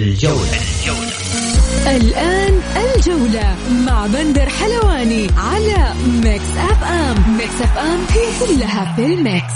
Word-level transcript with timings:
الجولة, 0.00 0.58
الجولة. 0.80 1.96
الآن 1.96 2.60
الجولة 2.76 3.56
مع 3.86 4.06
بندر 4.06 4.48
حلواني 4.48 5.26
على 5.36 5.94
Mix 6.24 6.56
FM 6.56 7.36
Mix 7.36 7.60
FM 7.62 8.00
هي 8.10 8.46
كلها 8.46 8.96
في 8.96 9.06
ال 9.06 9.15
mix. 9.15 9.52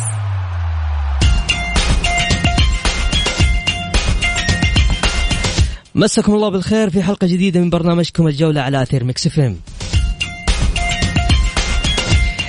مسكم 5.94 6.34
الله 6.34 6.48
بالخير 6.48 6.90
في 6.90 7.02
حلقة 7.02 7.26
جديدة 7.26 7.60
من 7.60 7.70
برنامجكم 7.70 8.26
الجولة 8.26 8.60
على 8.60 8.82
أثير 8.82 9.04
Mix 9.04 9.26
FM 9.26 9.56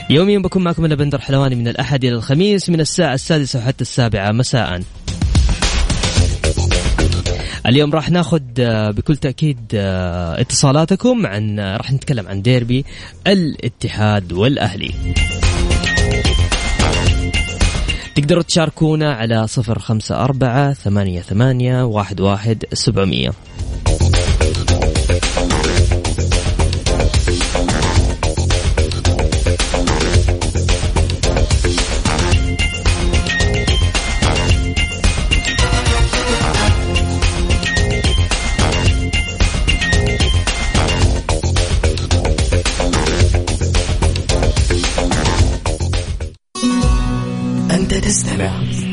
يوميا 0.10 0.40
بكون 0.40 0.64
معكم 0.64 0.86
أنا 0.86 0.96
بندر 0.96 1.22
حلواني 1.22 1.56
من 1.56 1.68
الأحد 1.68 2.06
إلى 2.06 2.16
الخميس 2.16 2.70
من 2.70 2.80
الساعة 2.80 3.14
السادسة 3.14 3.60
وحتى 3.60 3.82
السابعة. 3.82 4.32
مساءً. 4.32 4.84
اليوم 7.66 7.92
راح 7.94 8.10
ناخذ 8.10 8.42
آه، 8.60 8.92
بكل 8.92 9.16
تأكيد 9.16 9.60
آه، 9.76 10.42
اتصالاتكم 10.42 11.26
عن 11.26 11.60
آه، 11.60 11.78
راح 11.78 11.92
نتكلم 11.92 12.28
عن 12.28 12.42
ديربي 12.42 12.86
الاتحاد 13.28 14.34
والأهلي. 14.34 14.92
تقدروا 18.16 18.44
تشاركونا 18.44 19.14
على 19.14 19.48
صفر 19.48 19.80
خمسة 19.80 20.16
أربعة 20.24 20.74
ثمانية 20.74 21.22
ثمانية 21.22 21.84
واحد 21.84 22.22
واحد 22.22 22.66
سبعمية. 22.74 23.32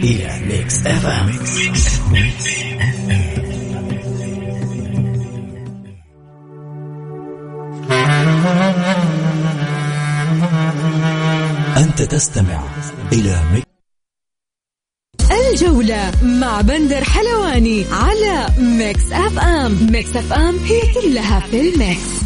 إلى 0.03 0.41
Mix 0.49 0.87
FM 0.87 1.29
أنت 11.77 12.03
تستمع 12.03 12.63
إلى 13.13 13.41
Mix 13.53 13.67
الجولة 15.53 16.13
مع 16.23 16.61
بندر 16.61 17.05
حلواني 17.05 17.85
على 17.93 18.47
Mix 18.59 19.13
FM 19.13 19.87
Mix 19.93 20.17
FM 20.17 20.59
هي 20.59 20.81
كلها 20.95 21.41
في 21.41 21.61
ال 21.61 21.76
mix 21.76 22.22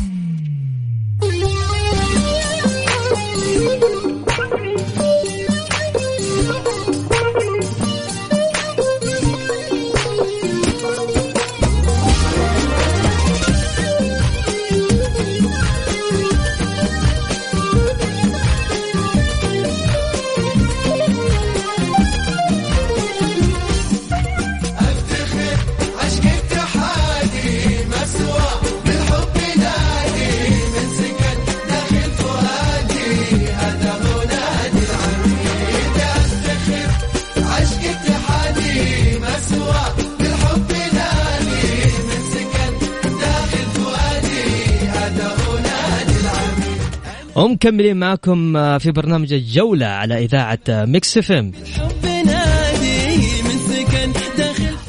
ومكملين 47.66 47.96
معكم 47.96 48.56
آه، 48.56 48.78
في 48.78 48.90
برنامج 48.90 49.32
الجولة 49.32 49.86
على 49.86 50.24
إذاعة 50.24 50.58
آه، 50.68 50.84
Mix 50.84 51.18
FM. 51.18 51.52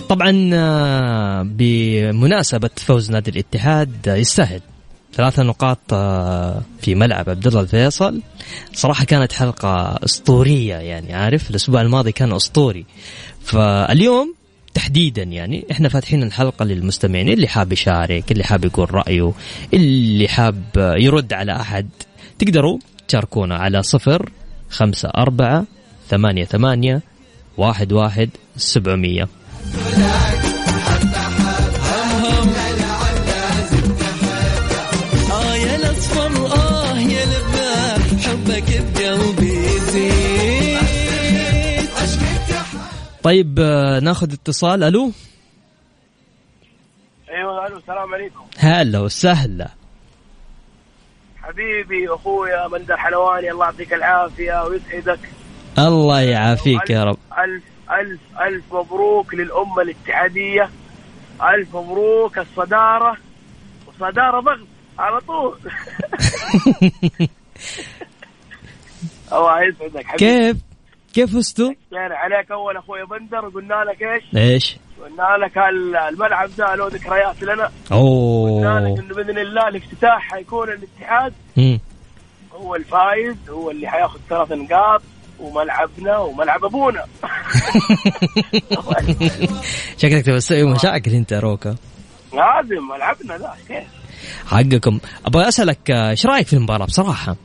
طبعا 0.09 0.49
آه، 0.53 1.43
بمناسبة 1.43 2.69
فوز 2.75 3.11
نادي 3.11 3.31
الاتحاد 3.31 3.91
يستاهل. 4.07 4.61
ثلاثة 5.13 5.43
نقاط 5.43 5.79
في 6.81 6.95
ملعب 6.95 7.29
عبد 7.29 7.47
الله 7.47 7.61
الفيصل. 7.61 8.21
صراحة 8.73 9.05
كانت 9.05 9.31
حلقة 9.31 9.99
أسطورية 10.05 10.75
يعني 10.75 11.13
عارف؟ 11.13 11.49
الأسبوع 11.49 11.81
الماضي 11.81 12.11
كان 12.11 12.33
أسطوري. 12.33 12.85
فاليوم 13.43 14.35
تحديدا 14.73 15.23
يعني 15.23 15.65
إحنا 15.71 15.89
فاتحين 15.89 16.23
الحلقة 16.23 16.65
للمستمعين 16.65 17.29
اللي 17.29 17.47
حاب 17.47 17.73
يشارك 17.73 18.31
اللي 18.31 18.43
حاب 18.43 18.65
يقول 18.65 18.93
رأيه 18.93 19.33
اللي 19.73 20.27
حاب 20.27 20.63
يرد 20.97 21.33
على 21.33 21.55
أحد. 21.55 21.89
تقدروا 22.39 22.79
تشاركونا 23.07 23.55
على 23.55 23.83
صفر 23.83 24.29
خمسة 24.69 25.09
أربعة 25.17 25.65
ثمانية 26.07 26.45
ثمانية 26.45 27.01
واحد 27.57 27.93
واحد 27.93 28.29
سبعمية. 28.57 29.27
طيب 43.23 43.59
آه، 43.59 43.99
ناخذ 43.99 44.33
اتصال. 44.33 44.83
ألو؟ 44.83 45.11
أيوه 47.29 47.67
ألو 47.67 47.77
السلام 47.77 48.13
عليكم. 48.13 48.45
هلا 48.57 48.99
وسهلا. 48.99 49.69
حبيبي 51.57 52.09
أخويا 52.09 52.67
مندر 52.67 52.97
حلواني 52.97 53.51
الله 53.51 53.65
يعطيك 53.65 53.93
العافية 53.93 54.63
ويسعدك. 54.63 55.19
الله 55.79 56.21
يعافيك 56.21 56.89
يا 56.89 57.03
رب. 57.03 57.17
الف 57.37 57.63
الف 57.91 58.19
الف 58.41 58.63
مبروك 58.73 59.33
للأمة 59.33 59.81
الاتحادية. 59.81 60.69
ألف 61.41 61.75
مبروك 61.75 62.37
الصدارة. 62.37 63.17
وصداره 63.87 64.39
ضغط 64.39 64.67
على 64.99 65.19
طول. 65.19 65.57
الله 69.33 69.63
يسعدك 69.63 70.05
حبيبي. 70.05 70.17
كيف؟ 70.17 70.66
كيف 71.17 71.35
فزتوا؟ 71.35 71.73
يعني 71.91 72.13
عليك 72.13 72.51
أول 72.51 72.77
أخوي 72.77 73.05
بندر 73.05 73.49
قلنا 73.49 73.73
لك 73.73 74.01
إيش؟ 74.01 74.23
إيش؟ 74.35 74.77
قلنا 75.03 75.45
لك 75.45 75.57
الملعب 76.09 76.49
ده 76.57 76.75
له 76.75 76.87
ذكريات 76.87 77.43
لنا 77.43 77.71
أوه 77.91 78.57
قلنا 78.57 78.89
لك 78.89 78.99
إنه 78.99 79.15
بإذن 79.15 79.37
الله 79.37 79.67
الافتتاح 79.67 80.31
حيكون 80.31 80.69
الاتحاد 80.69 81.33
مم. 81.57 81.79
هو 82.53 82.75
الفايز 82.75 83.35
هو 83.49 83.71
اللي 83.71 83.87
حياخذ 83.87 84.19
ثلاث 84.29 84.51
نقاط 84.51 85.01
وملعبنا 85.39 86.17
وملعب 86.17 86.65
أبونا 86.65 87.05
شكلك 89.97 90.25
تبغى 90.25 90.39
تسوي 90.39 90.63
مشاكل 90.63 91.11
أنت 91.11 91.33
روكا 91.33 91.75
لازم 92.33 92.87
ملعبنا 92.95 93.37
ذا 93.37 93.53
كيف 93.67 93.87
حقكم 94.47 94.99
أبغى 95.25 95.47
أسألك 95.47 95.91
إيش 95.91 96.25
رأيك 96.25 96.47
في 96.47 96.53
المباراة 96.53 96.85
بصراحة؟ 96.85 97.35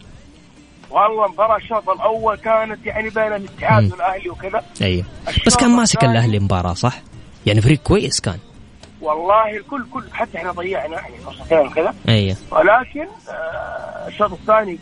والله 0.93 1.29
مباراة 1.29 1.57
الشوط 1.57 1.89
الأول 1.89 2.37
كانت 2.37 2.87
يعني 2.87 3.11
بين 3.11 3.33
الاتحاد 3.33 3.93
والأهلي 3.93 4.31
وكذا. 4.31 4.65
أيوه 4.83 5.05
بس 5.47 5.57
كان 5.57 5.71
ماسك 5.71 6.05
الأهلي 6.05 6.39
مباراة 6.39 6.75
صح؟ 6.75 7.03
يعني 7.47 7.61
فريق 7.61 7.79
كويس 7.79 8.21
كان. 8.21 8.39
والله 9.01 9.57
الكل 9.57 9.85
كل 9.93 10.05
حتى 10.13 10.39
إحنا 10.39 10.53
ضيعنا 10.53 10.97
يعني 10.97 11.17
فرصتين 11.19 11.59
وكذا. 11.59 11.95
أيوه 12.09 12.37
ولكن 12.51 13.07
آه 13.29 14.09
الشوط 14.09 14.33
الثاني 14.33 14.79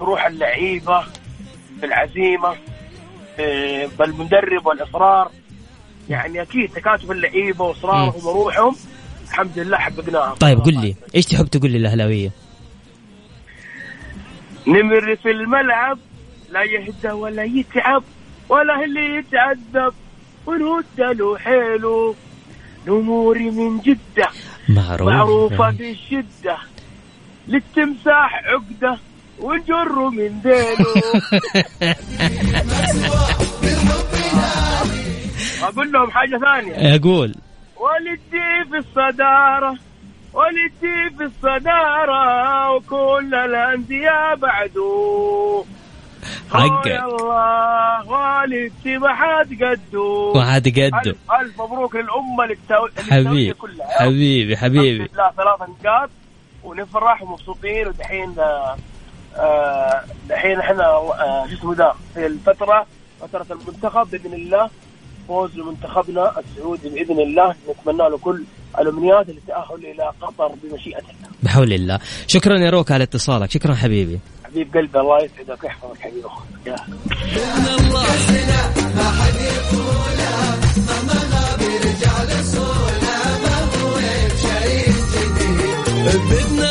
بروح 0.00 0.26
اللعيبة 0.26 1.04
بالعزيمة 1.80 2.56
بالمدرب 3.98 4.66
والإصرار. 4.66 5.30
يعني 6.08 6.42
أكيد 6.42 6.70
تكاتف 6.70 7.10
اللعيبة 7.10 7.64
وإصرارهم 7.64 8.26
وروحهم 8.26 8.76
الحمد 9.28 9.58
لله 9.58 9.78
حققناها. 9.78 10.34
طيب 10.34 10.60
قل 10.60 10.80
لي 10.80 10.96
إيش 11.14 11.24
تحب 11.26 11.46
تقول 11.46 11.70
لي 11.70 11.78
الاهلاويه؟ 11.78 12.30
نمر 14.66 15.16
في 15.16 15.30
الملعب 15.30 15.98
لا 16.50 16.62
يهدى 16.62 17.10
ولا 17.10 17.44
يتعب 17.44 18.02
ولا 18.48 18.84
اللي 18.84 19.16
يتعذب 19.16 19.94
ونود 20.46 20.84
له 20.98 21.38
حيله. 21.38 22.14
نموري 22.86 23.50
من 23.50 23.80
جدة 23.80 24.28
معروف. 24.68 25.08
معروفة 25.08 25.70
في 25.70 25.90
الشدة. 25.90 26.56
للتمساح 27.48 28.42
عقدة 28.44 28.98
ونجر 29.40 30.08
من 30.08 30.40
ديله 30.42 30.94
أقول 35.62 35.92
لهم 35.92 36.10
حاجة 36.10 36.38
ثانية. 36.38 36.96
أقول. 36.96 37.34
ولدي 37.76 38.70
في 38.70 38.78
الصدارة 38.78 39.78
ولدي 40.34 41.16
في 41.18 41.24
الصدارة 41.24 42.70
وكل 42.72 43.34
الأندية 43.34 44.34
بعده. 44.34 45.64
حقك. 46.50 46.86
الله 46.86 48.08
والدي 48.10 48.98
ما 48.98 49.14
حد 49.14 49.62
قده. 49.62 50.32
ما 50.34 50.52
حد 50.52 50.68
قده. 50.68 51.14
ألف, 51.40 51.60
مبروك 51.62 51.96
للأمة 51.96 52.46
للتو- 52.46 53.00
حبيب 53.10 53.26
للدولة 53.26 53.52
كلها. 53.52 53.86
حبيبي 53.88 54.56
حبيبي. 54.56 55.02
الحمد 55.04 55.10
لله 55.14 55.30
ثلاث 55.36 55.68
نقاط. 55.70 56.10
ونفرح 56.64 57.22
ومبسوطين. 57.22 57.88
ودحين 57.88 58.34
آه، 58.38 58.76
آه، 59.36 60.00
دحين 60.28 60.58
إحنا 60.60 60.84
آه، 60.86 61.46
شو 61.50 61.54
اسمه 61.58 61.74
ده 61.74 61.92
في 62.14 62.26
الفترة 62.26 62.86
فترة 63.20 63.46
المنتخب 63.50 64.10
بإذن 64.10 64.34
الله. 64.34 64.70
فوز 65.28 65.58
لمنتخبنا 65.58 66.38
السعودي 66.38 66.88
بإذن 66.88 67.20
الله. 67.20 67.54
نتمنى 67.70 67.98
له 68.10 68.18
كل 68.18 68.44
الأمنيات 68.78 69.28
للتأهل 69.28 69.86
إلى 69.86 70.12
قطر 70.20 70.54
بمشيئة 70.62 70.98
الله 70.98 71.28
بحول 71.42 71.72
الله. 71.72 71.98
شكرا 72.26 72.58
يا 72.58 72.70
روك 72.70 72.92
على 72.92 73.04
اتصالك. 73.04 73.50
شكرا 73.50 73.74
حبيبي. 73.74 74.20
حبيب 74.44 74.76
قلبي 74.76 75.00
الله 75.00 75.18
يسعدك. 75.24 75.64
ويحفظك 75.64 76.00
حبيبي 76.00 76.22
بدنا 86.02 86.42
الله 86.46 86.61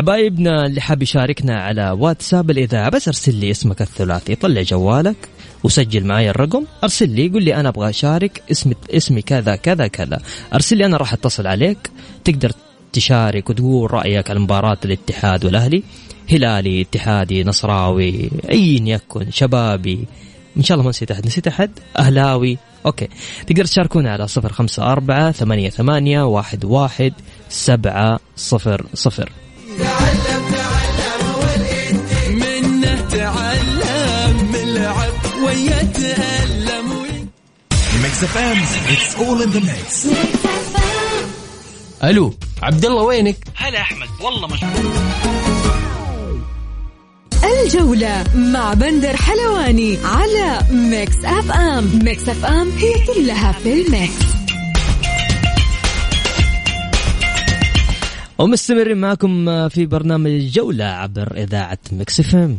حبايبنا 0.00 0.66
اللي 0.66 0.80
حاب 0.80 1.02
يشاركنا 1.02 1.60
على 1.62 1.90
واتساب 1.90 2.50
الإذاعة 2.50 2.90
بس 2.90 3.08
أرسل 3.08 3.34
لي 3.34 3.50
اسمك 3.50 3.82
الثلاثي 3.82 4.34
طلع 4.34 4.62
جوالك 4.62 5.28
وسجل 5.64 6.04
معي 6.04 6.30
الرقم. 6.30 6.64
أرسل 6.84 7.08
لي 7.08 7.28
قل 7.28 7.42
لي 7.42 7.54
أنا 7.54 7.68
أبغى 7.68 7.90
أشارك 7.90 8.42
اسمي 8.50 8.74
اسمي 8.90 9.22
كذا 9.22 9.56
كذا 9.56 9.86
كذا. 9.86 10.20
أرسل 10.54 10.76
لي 10.76 10.86
أنا 10.86 10.96
راح 10.96 11.12
أتصل 11.12 11.46
عليك. 11.46 11.90
تقدر 12.24 12.52
تشارك 12.92 13.50
وتقول 13.50 13.94
رأيك 13.94 14.30
على 14.30 14.40
مباراة 14.40 14.78
الاتحاد 14.84 15.44
والأهلي. 15.44 15.82
هلالي 16.30 16.80
اتحادي 16.80 17.44
نصراوي 17.44 18.30
أي 18.50 18.82
يكن 18.84 19.30
شبابي. 19.30 20.04
إن 20.56 20.62
شاء 20.62 20.74
الله 20.74 20.84
ما 20.84 20.90
نسيت 20.90 21.10
أحد. 21.10 21.26
نسيت 21.26 21.46
أحد؟ 21.46 21.70
أهلاوي. 21.98 22.58
أوكي. 22.86 23.08
تقدر 23.46 23.64
تشاركونا 23.64 24.12
على 24.12 24.28
صفر 24.28 24.52
خمسة 24.52 24.92
أربعة 24.92 25.32
ثمانية 25.32 25.70
ثمانية 25.70 26.22
واحد 26.22 26.64
واحد 26.64 27.12
سبعة 27.48 28.20
صفر 28.36 28.86
صفر. 28.94 29.32
منه 32.28 33.00
تعلم 33.10 34.50
ملعب 34.52 35.12
ويا 35.44 35.82
تألم 35.94 36.92
وي- 36.92 37.26
Mix 38.02 38.22
FM 38.24 38.58
It's 38.88 39.14
all 39.16 39.42
in 39.42 39.50
the 39.50 39.60
mix 39.60 40.06
ألو 42.04 42.34
عبد 42.62 42.84
الله 42.84 43.02
وينك؟ 43.02 43.36
هلا 43.56 43.80
أحمد 43.80 44.08
والله 44.20 44.46
مشغول 44.48 44.70
الجولة 47.64 48.24
مع 48.34 48.74
بندر 48.74 49.16
حلواني 49.16 49.98
على 50.04 50.60
Mix 50.70 51.16
FM 51.24 52.00
Mix 52.04 52.28
FM 52.28 52.70
هي 52.78 53.06
كلها 53.06 53.52
في 53.52 53.72
ال 53.72 53.80
mix. 53.80 54.12
ومستمرين 58.40 58.96
معكم 58.96 59.68
في 59.68 59.86
برنامج 59.86 60.30
الجولة 60.30 60.84
عبر 60.84 61.36
إذاعة 61.36 61.78
Mix 61.92 62.20
FM. 62.20 62.58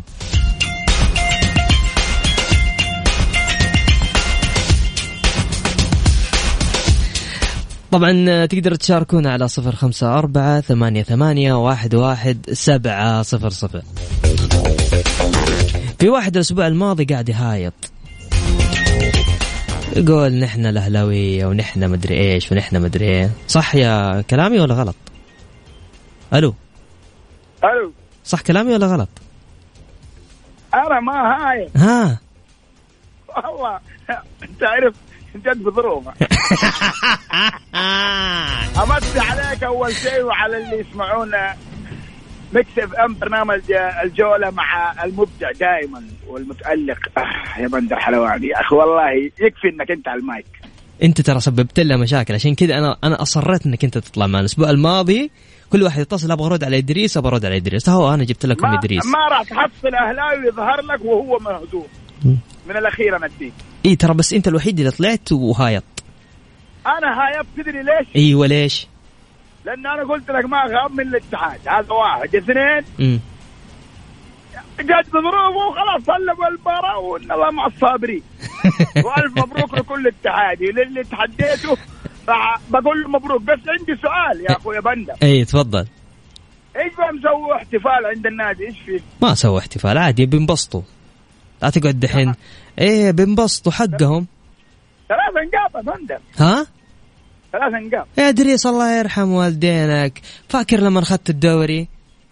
طبعا 7.91 8.45
تقدر 8.45 8.75
تشاركونا 8.75 9.31
على 9.31 9.47
صفر 9.47 9.75
خمسة 9.75 10.13
أربعة 10.17 10.61
ثمانية 10.61 11.03
ثمانية 11.03 11.53
واحد 11.53 11.95
واحد 11.95 12.37
سبعة 12.51 13.21
صفر 13.21 13.49
صفر. 13.49 13.81
في 15.99 16.09
واحد 16.09 16.35
الأسبوع 16.35 16.67
الماضي 16.67 17.05
قاعد 17.05 17.29
يهايط. 17.29 17.73
يقول 19.95 20.33
نحن 20.33 20.65
الأهلاوية 20.65 21.45
ونحن 21.45 21.89
مدري 21.89 22.33
إيش 22.33 22.51
ونحن 22.51 22.81
مدري 22.81 23.05
إيه. 23.05 23.29
صح 23.47 23.75
يا 23.75 24.21
كلامي 24.21 24.59
ولا 24.59 24.73
غلط؟ 24.73 24.95
ألو. 26.33 26.55
ألو. 27.63 27.93
صح 28.25 28.41
كلامي 28.41 28.73
ولا 28.73 28.87
غلط؟ 28.87 29.09
أنا 30.73 30.99
ما 30.99 31.13
هاي. 31.13 31.69
ها. 31.75 32.19
والله. 33.37 33.79
أنت 34.43 34.63
عارف 34.63 34.95
جد 35.35 35.63
بظروفه 35.63 36.13
أمسي 38.83 39.19
عليك 39.19 39.63
أول 39.63 39.95
شيء 39.95 40.21
وعلى 40.21 40.57
اللي 40.57 40.79
يسمعونا. 40.79 41.55
Mix 42.53 42.79
FM 42.79 43.15
برنامج 43.19 43.61
الجولة 44.03 44.49
مع 44.49 45.03
المبدع 45.03 45.51
دائما 45.51 46.03
والمتألق. 46.27 46.97
آه 47.17 47.59
يا 47.61 47.67
بندر 47.67 47.95
حلواني. 47.99 48.47
يا 48.47 48.61
أخي 48.61 48.75
والله 48.75 49.11
يكفي 49.39 49.67
إنك 49.69 49.91
أنت 49.91 50.07
على 50.07 50.19
المايك. 50.19 50.45
أنت 51.03 51.21
ترى 51.21 51.39
سببت 51.39 51.79
لها 51.79 51.97
مشاكل. 51.97 52.33
عشان 52.33 52.55
كذا 52.55 52.77
أنا 52.77 52.97
أنا 53.03 53.21
أصريت 53.21 53.65
إنك 53.65 53.83
أنت 53.83 53.97
تطلع 53.97 54.27
معنا. 54.27 54.39
الأسبوع 54.39 54.69
الماضي 54.69 55.31
كل 55.71 55.83
واحد 55.83 56.01
يتصل 56.01 56.31
أبغى 56.31 56.45
ارد 56.45 56.63
على 56.63 56.77
إدريس 56.77 57.17
أبغى 57.17 57.31
ارد 57.31 57.45
على 57.45 57.57
إدريس. 57.57 57.89
هو 57.89 58.13
أنا 58.13 58.23
جبت 58.23 58.45
لكم 58.45 58.67
ما, 58.67 58.79
إدريس. 58.79 59.05
ما 59.05 59.27
راح 59.31 59.43
تحصل 59.43 59.95
اهلاوي 59.95 60.47
يظهر 60.47 60.81
لك 60.81 61.05
وهو 61.05 61.39
مهزوم. 61.39 61.87
من 62.69 62.77
الأخير 62.77 63.15
أنا 63.17 63.25
أديك. 63.25 63.53
إي 63.85 63.95
ترى 63.95 64.13
بس 64.13 64.33
أنت 64.33 64.47
الوحيد 64.47 64.79
اللي 64.79 64.91
طلعت 64.91 65.31
وهايط. 65.31 65.83
أنا 66.87 67.19
هايب 67.19 67.45
تدري 67.57 67.83
ليش؟ 67.83 68.07
إيوه 68.15 68.47
ليش؟ 68.47 68.87
لأن 69.65 69.87
أنا 69.87 70.03
قلت 70.03 70.31
لك 70.31 70.45
ما 70.45 70.63
غاب 70.63 70.91
من 70.91 71.07
الاتحاد. 71.07 71.59
هذا 71.67 71.93
واحد. 71.93 72.35
اثنين 72.35 73.19
جت 74.79 75.09
بظروفه 75.09 75.67
وخلاص 75.67 76.01
سلموا 76.05 76.47
المباراة 76.47 76.99
وان 76.99 77.31
الله 77.31 77.51
مع 77.51 77.65
الصابرين 77.65 78.23
وألف 79.05 79.37
مبروك 79.37 79.73
لكل 79.73 80.07
اتحادي 80.07 80.65
للي 80.65 81.03
تحديته 81.03 81.77
راح 82.29 82.61
بقول 82.69 83.01
له 83.01 83.09
مبروك. 83.09 83.41
بس 83.41 83.59
عندي 83.67 84.01
سؤال 84.01 84.45
يا 84.49 84.57
أخوي 84.57 84.81
بندر. 84.81 85.13
اي 85.23 85.45
تفضل. 85.45 85.87
إيش 86.75 86.95
بقى 86.95 87.13
مسووا 87.13 87.55
احتفال 87.55 88.05
عند 88.15 88.27
النادي؟ 88.27 88.67
إيش 88.67 88.79
فيه؟ 88.85 88.99
ما 89.21 89.33
سووا 89.33 89.59
احتفال 89.59 89.97
عادي 89.97 90.25
بينبسطوا 90.25 90.81
لا 91.61 91.69
تقعد 91.69 91.99
دحين. 91.99 92.35
إيه 92.79 93.11
بينبسطوا 93.11 93.71
حقهم. 93.71 94.27
ثلاث 95.09 95.47
نقاط 95.53 95.75
يا 95.75 95.91
بندر. 95.91 96.17
ها؟ 96.37 96.67
ثلاث 97.51 97.73
نقاط 97.73 98.07
يا 98.17 98.29
إدريس 98.29 98.65
الله 98.65 98.99
يرحم 98.99 99.31
والدينك. 99.31 100.21
فاكر 100.49 100.79
لما 100.79 100.99
أخذت 100.99 101.29
الدوري؟ 101.29 101.87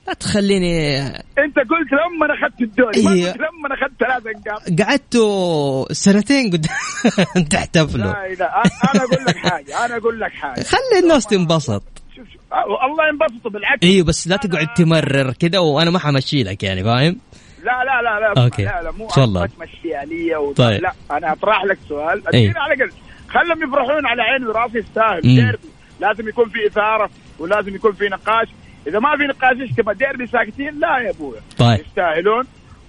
لا 0.09 0.15
تخليني 0.15 0.99
انت 1.07 1.57
قلت 1.57 1.91
لما 1.91 2.33
اخذت 2.33 2.61
الدوري 2.61 3.03
ما 3.03 3.11
إيه. 3.11 3.25
قلت 3.25 3.37
لما 3.37 3.73
اخذت 3.73 3.91
ثلاث 3.99 4.23
نقاط 4.37 4.81
قعدتوا 4.81 5.93
سنتين 5.93 6.51
قدام 6.51 7.43
تحتفلوا 7.51 8.05
لا 8.05 8.27
لا 8.39 8.63
أنا 8.63 9.03
أقول 9.03 9.25
لك 9.25 9.37
حاجة 9.37 9.85
أنا 9.85 9.97
أقول 9.97 10.19
لك 10.19 10.31
حاجة 10.31 10.63
خلي 10.63 10.99
الناس 11.03 11.25
تنبسط 11.25 11.83
شوف 12.15 12.27
شوف 12.33 12.41
آه، 12.53 12.85
الله 12.85 13.07
ينبسطوا 13.07 13.51
بالعكس 13.51 13.83
أيوه 13.83 14.05
بس 14.05 14.27
لا 14.27 14.37
تقعد 14.37 14.73
تمرر 14.73 15.31
كذا 15.31 15.59
وأنا 15.59 15.91
ما 15.91 15.99
حمشي 15.99 16.43
لك 16.43 16.63
يعني 16.63 16.83
فاهم؟ 16.83 17.17
لا 17.63 17.83
لا 17.83 18.01
لا 18.01 18.19
لا 18.19 18.43
okay. 18.43 18.63
لا 18.63 18.81
لا 18.83 18.91
مو 18.91 19.07
تفضل. 19.07 19.39
ما 19.39 19.47
تمشيها 19.47 20.05
لي 20.05 20.35
و... 20.35 20.53
طيب. 20.53 20.81
لا 20.81 20.93
أنا 21.11 21.31
أطرح 21.31 21.63
لك 21.63 21.77
سؤال. 21.89 22.27
اديني 22.27 22.53
على 22.57 22.83
قلب 22.83 22.91
خلهم 23.29 23.63
يفرحون 23.63 24.05
على 24.05 24.21
عيني 24.21 24.45
وراسي 24.45 24.77
يستاهل. 24.77 25.21
ديربي 25.21 25.69
لازم 25.99 26.29
يكون 26.29 26.49
في 26.49 26.67
إثارة 26.67 27.09
ولازم 27.39 27.75
يكون 27.75 27.91
في 27.91 28.09
نقاش 28.09 28.47
إذا 28.87 28.99
ما 28.99 29.17
في 29.17 29.23
نقاش 29.23 29.71
تبغى 29.77 29.95
ديربي 29.95 30.27
ساكتين 30.27 30.79
لا 30.79 30.97
يا 30.99 31.09
ابويا 31.09 31.41
طيب. 31.57 31.79
يستاهلون. 31.79 32.43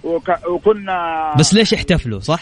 وك... 0.05 0.47
وكنا 0.49 1.35
بس 1.39 1.55
ليش 1.55 1.75
احتفلوا 1.75 2.21
صح؟ 2.21 2.41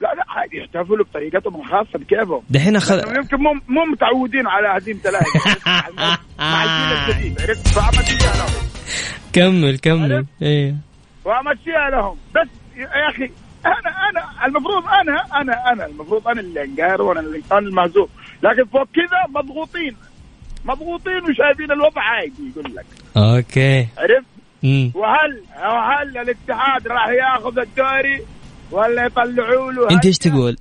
لا 0.00 0.14
لا 0.14 0.24
عادي 0.28 0.56
يحتفلوا 0.56 1.04
بطريقتهم 1.04 1.60
الخاصة 1.60 1.98
بكيفهم. 1.98 2.42
دحين 2.50 2.76
اخذ 2.76 2.96
لأنهم 2.96 3.16
يمكن 3.16 3.36
مو 3.36 3.52
مو 3.68 3.84
متعودين 3.92 4.46
على 4.46 4.68
هزيمه 4.78 5.00
الاهلي 5.00 6.18
مع 6.38 6.64
الجيل 6.64 6.98
الجديد 6.98 7.40
عرفت؟ 7.42 7.68
فأمشيها 7.68 8.36
لهم. 8.36 8.68
كمل 9.32 9.78
كمل؟ 9.78 10.26
إيه. 10.42 10.74
وامشيها 11.24 11.90
لهم. 11.90 12.16
بس 12.34 12.48
يا 12.76 13.10
أخي 13.10 13.30
أنا 13.66 14.08
أنا 14.10 14.46
المفروض 14.46 14.84
أنا 14.84 15.40
أنا 15.40 15.72
أنا 15.72 15.86
المفروض 15.86 16.28
أنا 16.28 16.40
اللي 16.40 16.64
أنقهر 16.64 17.02
وأنا 17.02 17.20
اللي 17.20 17.42
أنا 17.52 17.58
المهزوم 17.58 18.08
لكن 18.42 18.64
فوق 18.64 18.88
كذا 18.94 19.40
مضغوطين. 19.42 19.96
مضغوطين 20.64 21.22
وشايفين 21.30 21.72
الوضع 21.72 22.02
عادي 22.02 22.50
يقول 22.56 22.74
لك. 22.76 22.86
okay. 23.16 23.88
عرفت. 23.98 24.26
وهل 24.94 25.42
وهل 25.62 26.18
الاتحاد 26.18 26.88
راح 26.88 27.08
ياخذ 27.08 27.58
الدوري 27.58 28.24
ولا 28.70 29.04
يطلعوا 29.06 29.72
له 29.72 29.90
أنت 29.90 30.06
إيش؟ 30.06 30.18
تقول؟ 30.18 30.56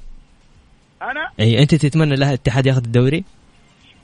أنا؟ 1.02 1.30
أي 1.40 1.62
أنت 1.62 1.76
تتمنى 1.76 2.16
له 2.16 2.30
الاتحاد 2.30 2.66
ياخذ 2.66 2.84
الدوري؟ 2.86 3.24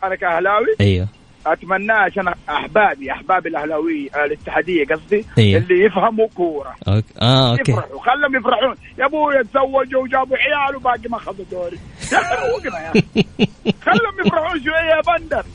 أنا 0.04 0.16
كأهلاوي؟ 0.16 0.76
أيوه. 0.82 1.08
أتمناه 1.48 1.96
عشان 1.96 2.34
أحبابي 2.50 3.12
أحبابي 3.12 3.50
الأهلاوية 3.50 4.26
الاتحادية 4.26 4.86
قصدي 4.86 5.26
أيوه. 5.38 5.62
اللي 5.62 5.86
يفهموا 5.86 6.28
كورة. 6.36 6.76
okay 6.88 7.14
آه 7.22 7.52
okay. 7.52 7.72
يفرحوا 7.72 8.00
خلهم 8.00 8.36
يفرحون. 8.36 8.76
يا 8.98 9.06
ابويا 9.06 9.42
تزوجوا 9.44 10.04
وجابوا 10.04 10.38
عيال 10.38 10.76
وباقي 10.76 11.10
ما 11.10 11.18
أخذوا 11.18 11.46
دوري. 11.52 11.78
يا 12.14 12.20
خلهم 13.86 14.20
يفرحون 14.26 14.64
شوية 14.64 14.96
يا 14.96 15.02
بندر. 15.02 15.46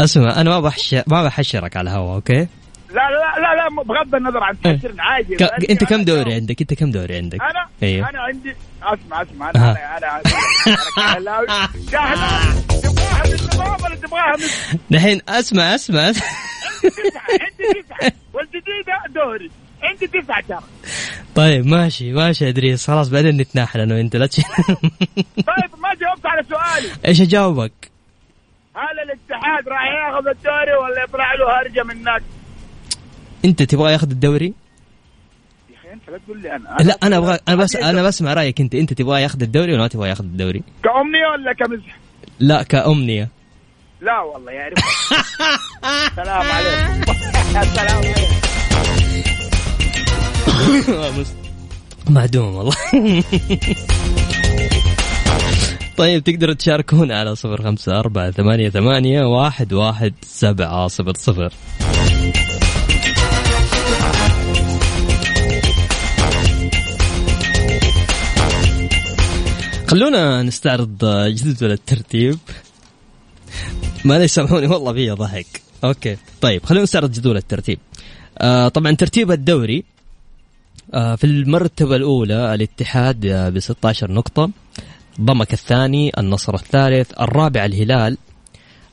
اسمع 0.00 0.40
أنا 0.40 0.50
ما 0.50 0.60
بحش 0.60 0.94
ما 1.06 1.24
بحشرك 1.24 1.76
على 1.76 1.90
الهواء 1.90 2.14
أوكي؟ 2.14 2.48
لا 2.90 2.94
لا 2.94 3.40
لا 3.40 3.54
لا 3.54 3.82
بغض 3.82 4.14
النظر 4.14 4.42
عن 4.44 4.60
تحسير 4.60 4.94
عادي. 4.98 5.36
ك... 5.36 5.42
أنت 5.70 5.84
كم 5.84 6.04
دوري 6.04 6.34
عندك؟ 6.34 6.60
أنت 6.60 6.74
كم 6.74 6.90
دوري 6.90 7.16
عندك؟ 7.16 7.40
أنا؟ 7.40 7.66
أيوه 7.82 8.10
أنا 8.10 8.20
عندي 8.20 8.56
أسمع 8.82 9.22
أسمع 9.22 9.50
أنا 9.50 9.98
أنا 9.98 10.20
أنا 10.20 10.22
كاهلاوي 10.96 11.46
تبغاها 12.82 13.26
من 13.26 13.32
النظام 13.32 13.82
ولا 13.84 13.94
تبغاها 13.96 14.36
من 14.36 14.78
دحين 14.90 15.20
أسمع 15.28 15.74
أسمع. 15.74 16.00
عندي 16.00 16.22
تسعة 17.82 18.12
والجديده 18.34 18.94
دوري. 19.14 19.50
عندي 19.82 20.06
تسعة 20.06 20.40
ترى. 20.48 20.60
طيب 21.34 21.66
ماشي 21.66 22.12
ماشي 22.12 22.48
إدريس. 22.48 22.86
خلاص 22.86 23.08
بعدين 23.08 23.36
نتناحل 23.36 23.80
أنا 23.80 23.94
وأنت. 23.94 24.16
لا 24.16 24.26
طيب 24.26 25.70
ما 25.78 25.94
جاوبت 26.00 26.26
على 26.26 26.42
سؤالي. 26.48 26.88
إيش 27.06 27.20
أجاوبك؟ 27.20 27.87
هل 28.78 29.00
الاتحاد 29.00 29.68
راح 29.68 29.82
ياخذ 29.82 30.28
الدوري 30.28 30.74
ولا 30.76 31.02
يطلع 31.04 31.34
له 31.34 31.60
هرجة 31.60 31.82
من 31.82 31.90
الناس؟ 31.90 32.22
انت 33.44 33.62
تبغى 33.62 33.92
ياخذ 33.92 34.10
الدوري؟ 34.10 34.54
يا 35.70 35.74
أخي 35.78 35.92
أنت 35.92 36.10
لا 36.10 36.18
تقول 36.18 36.42
لي 36.42 36.56
أنا 36.56 36.76
لا 36.80 36.98
أنا 37.02 37.16
أبغى 37.16 37.38
أنا 37.48 37.56
بس 37.56 37.76
أنا 37.76 38.02
بسمع 38.02 38.34
رأيك 38.34 38.60
أنت 38.60 38.74
أنت 38.74 38.92
تبغى 38.92 39.22
ياخذ 39.22 39.42
الدوري 39.42 39.72
ولا 39.72 39.82
ما 39.82 39.88
تبغى 39.88 40.08
ياخذ 40.08 40.24
الدوري؟ 40.24 40.62
كأمنية 40.82 41.26
ولا 41.32 41.52
كمزح؟ 41.52 41.98
لا 42.40 42.62
كأمنية 42.62 43.28
لا 44.00 44.20
والله 44.20 44.52
يا 44.52 44.68
رب 44.68 44.78
السلام 46.10 46.50
عليكم 46.50 47.12
السلام 47.60 48.04
عليكم 50.94 51.24
معدوم 52.14 52.54
والله 52.54 52.74
طيب 55.98 56.24
تقدروا 56.24 56.54
تشاركونا 56.54 57.18
على 57.18 57.34
صفر 57.34 57.62
خمسة 57.62 57.98
أربعة 57.98 58.30
ثمانية 58.30 58.70
ثمانية 58.70 59.24
واحد 59.24 59.72
واحد 59.72 60.14
سبعة 60.22 60.88
صفر 60.88 61.14
صفر. 61.16 61.52
خلونا 69.88 70.42
نستعرض 70.42 71.04
جدول 71.28 71.72
الترتيب. 71.72 72.38
ما 74.04 74.18
لا 74.18 74.24
يسمعوني 74.24 74.66
والله 74.66 74.92
فيها 74.92 75.14
ضحك. 75.14 75.62
أوكي 75.84 76.16
طيب 76.40 76.64
خلونا 76.64 76.82
نستعرض 76.82 77.12
جدول 77.12 77.36
الترتيب. 77.36 77.78
آه 78.38 78.68
طبعا 78.68 78.92
ترتيب 78.92 79.30
الدوري 79.30 79.84
آه 80.94 81.14
في 81.14 81.24
المرتبة 81.24 81.96
الأولى 81.96 82.54
الاتحاد 82.54 83.26
ب 83.26 83.58
16 83.58 84.12
نقطة. 84.12 84.50
ضمك 85.20 85.52
الثاني 85.52 86.12
النصر 86.18 86.54
الثالث 86.54 87.12
الرابع 87.20 87.64
الهلال 87.64 88.18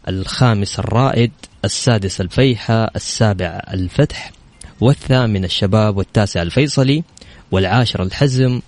الخامس 0.08 0.79
الرائد 0.79 1.32
السادس 1.65 2.22
الفيحة 2.22 2.91
السابع 2.96 3.62
الفتح 3.74 4.32
والثامن 4.82 5.46
الشباب 5.46 5.98
والتاسع 5.98 6.41
الفيصلي 6.41 7.03
والعاشر 7.51 8.03
الحزم 8.03 8.62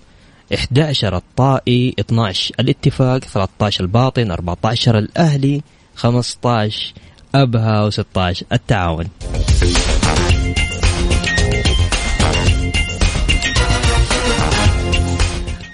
11 0.54 1.16
الطائي 1.16 1.94
12 2.00 2.54
الاتفاق 2.60 3.18
13 3.18 3.84
الباطن 3.84 4.30
14 4.30 4.98
الأهلي 4.98 5.62
15 5.96 6.92
أبها 7.34 7.90
و16 7.90 8.42
التعاون. 8.52 9.08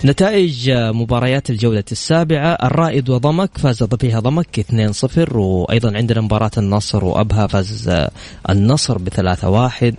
نتائج 0.05 0.71
مباريات 0.71 1.51
الجولة 1.51 1.85
السابعة 1.93 2.53
الرائد 2.53 3.11
وضمك 3.11 3.59
فاز 3.59 3.83
فيها 3.83 4.21
ضمك 4.21 4.61
2-0 4.61 5.33
وأيضا 5.33 5.97
عندنا 5.97 6.21
مباراة 6.21 6.51
النصر 6.59 7.05
وأبها 7.05 7.47
فاز 7.47 8.09
النصر 8.51 8.99
بثلاثة 8.99 9.49
واحد. 9.49 9.95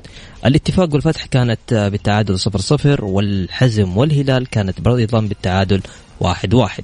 الاتفاق 0.45 0.93
والفتح 0.93 1.25
كانت 1.25 1.73
بالتعادل 1.73 2.39
0-0 2.39 3.03
والحزم 3.03 3.97
والهلال 3.97 4.47
كانت 4.47 4.87
أيضا 4.87 5.21
بالتعادل 5.21 5.81
واحد 6.19 6.53
واحد. 6.53 6.83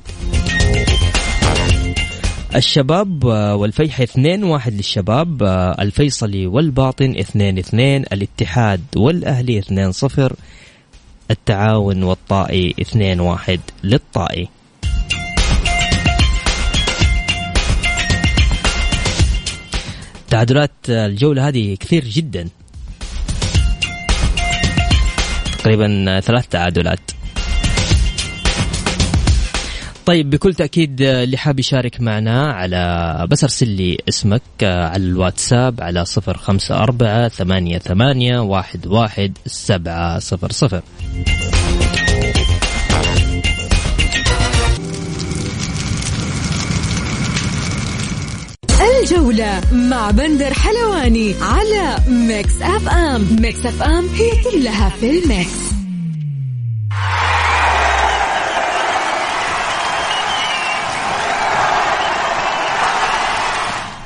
الشباب 2.55 3.23
والفيحة 3.59 4.03
2 4.03 4.43
واحد 4.43 4.73
للشباب 4.73 5.43
الفيصلي 5.79 6.47
والباطن 6.47 7.17
2 7.17 7.57
2 7.57 8.03
الاتحاد 8.13 8.81
والأهلي 8.95 9.59
2 9.59 9.91
0 9.91 10.33
التعاون 11.31 12.03
والطائي 12.03 12.75
2 12.81 13.19
1 13.19 13.59
للطائي. 13.83 14.49
تعادلات 20.29 20.71
الجولة 20.89 21.47
هذه 21.47 21.75
كثير 21.79 22.03
جدا. 22.03 22.49
تقريبا 25.59 26.19
ثلاث 26.19 26.47
تعادلات. 26.47 26.99
طيب 30.05 30.29
بكل 30.29 30.53
تأكيد 30.53 31.01
اللي 31.01 31.37
حاب 31.37 31.59
يشارك 31.59 32.01
معنا 32.01 32.51
على 32.53 33.25
بس 33.29 33.43
ارسل 33.43 33.67
لي 33.67 33.97
اسمك 34.09 34.41
على 34.61 35.03
الواتساب 35.03 35.81
على 35.81 36.05
صفر 36.05 36.37
خمسة 36.37 36.83
أربعة 36.83 37.27
ثمانية 37.27 37.77
ثمانية 37.77 38.39
واحد 38.39 38.87
واحد 38.87 39.37
سبعة 39.45 40.19
صفر 40.19 40.51
صفر. 40.51 40.81
الجولة 49.01 49.61
مع 49.71 50.11
بندر 50.11 50.53
حلواني 50.53 51.35
على 51.41 51.97
Mix 52.07 52.61
FM. 52.61 53.27
Mix 53.41 53.65
FM 53.65 54.07
هي 54.07 54.31
كلها 54.43 54.89
في 54.89 55.09
ال 55.09 55.23
mix. 55.23 55.80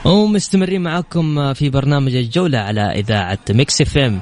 ومستمرين 0.05 0.81
معاكم 0.81 1.53
في 1.53 1.69
برنامج 1.69 2.15
الجولة 2.15 2.57
على 2.57 2.81
إذاعة 2.81 3.39
Mix 3.49 3.81
FM. 3.81 4.19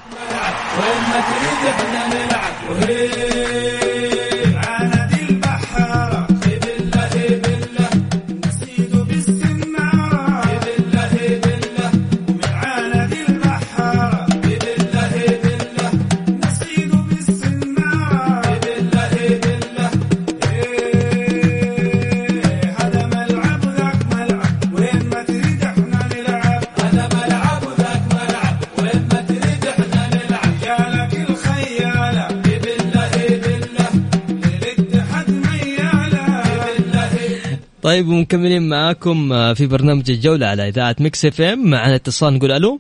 طيب 37.94 38.08
ومكملين 38.08 38.70
معاكم 38.70 39.30
في 39.54 39.68
برنامج 39.68 40.12
الجولة 40.12 40.48
على 40.48 40.68
إذاعة 40.68 40.96
Mix 41.00 41.26
FM. 41.26 41.70
معنا 41.70 41.96
اتصال 41.96 42.34
نقول 42.34 42.52
ألو. 42.52 42.80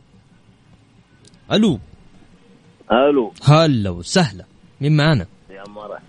ألو. 1.52 1.80
ألو. 2.92 3.34
هلا 3.44 3.90
وسهلا. 3.90 4.46
مين 4.82 4.98
معانا؟ 4.98 5.26
يا 5.50 5.64
مرة. 5.70 6.00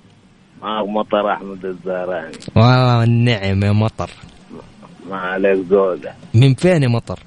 معك 0.63 0.89
مطر 0.89 1.33
أحمد 1.33 1.65
الزهراني. 1.65 2.37
والنعم 2.57 3.65
يا 3.65 3.73
مطر. 3.73 4.11
ما 5.11 5.17
عليك 5.17 5.67
زود 5.67 6.15
من 6.35 6.55
فين 6.55 6.83
يا 6.83 6.89
مطر؟ 6.89 7.19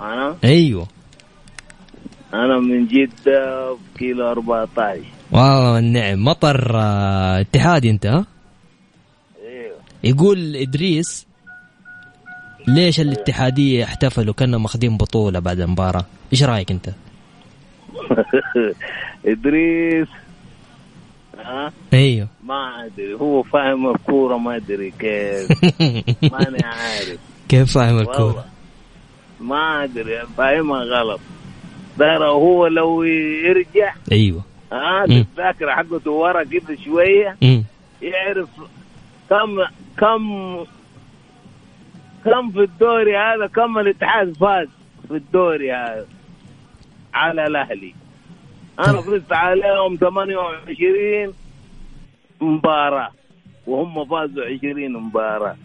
أنا؟ 0.00 0.36
أيوه. 0.44 0.86
أنا 2.34 2.60
من 2.60 2.86
جدة 2.86 3.74
في 3.74 3.98
كيلو 3.98 4.30
14 4.30 5.00
والله 5.32 5.78
النعم. 5.78 6.24
مطر 6.24 6.76
آه، 6.76 7.40
اتحادي 7.40 7.90
أنت 7.90 8.06
ها؟ 8.06 8.33
يقول 10.04 10.56
إدريس 10.56 11.26
ليش 12.68 13.00
الاتحادية 13.00 13.84
احتفلوا 13.84 14.34
كانوا 14.34 14.60
ماخذين 14.60 14.96
بطولة 14.96 15.38
بعد 15.38 15.60
المباراة؟ 15.60 16.04
إيش 16.32 16.42
رأيك 16.42 16.70
أنت؟ 16.70 16.90
إدريس 19.26 20.08
ها؟ 21.38 21.72
أيوه. 21.92 22.28
ما 22.44 22.84
أدري 22.86 23.14
هو 23.14 23.42
فاهم 23.42 23.90
الكورة 23.90 24.36
ما 24.36 24.56
أدري 24.56 24.90
كيف. 24.90 25.48
ماني 26.32 26.64
عارف. 26.64 27.18
كيف 27.48 27.72
فاهم 27.74 27.98
الكورة؟ 27.98 28.44
ما 29.40 29.84
أدري 29.84 30.22
فاهمها 30.36 30.82
غلط. 30.84 31.20
ترى 31.98 32.28
هو 32.28 32.66
لو 32.66 33.02
يرجع 33.02 33.94
أيوه. 34.12 34.42
ها. 34.72 35.04
الذاكرة 35.04 35.70
حقته 35.72 36.10
ورا 36.10 36.44
كده 36.44 36.76
شوية 36.84 37.36
يعرف 38.02 38.48
كم 39.30 39.64
كم 39.98 40.56
كم 42.24 42.50
في 42.50 42.60
الدوري 42.60 43.16
هذا؟ 43.16 43.46
كم 43.46 43.78
الاتحاد 43.78 44.36
فاز 44.36 44.68
في 45.08 45.14
الدوري 45.14 45.72
هذا 45.72 46.06
على 47.14 47.46
الأهلي؟ 47.46 47.94
أنا 48.78 49.00
فزت 49.00 49.32
عليهم 49.32 49.96
28 49.96 51.34
مباراة 52.40 53.10
وهم 53.66 54.04
فازوا 54.04 54.44
20 54.44 54.92
مباراة. 54.92 55.56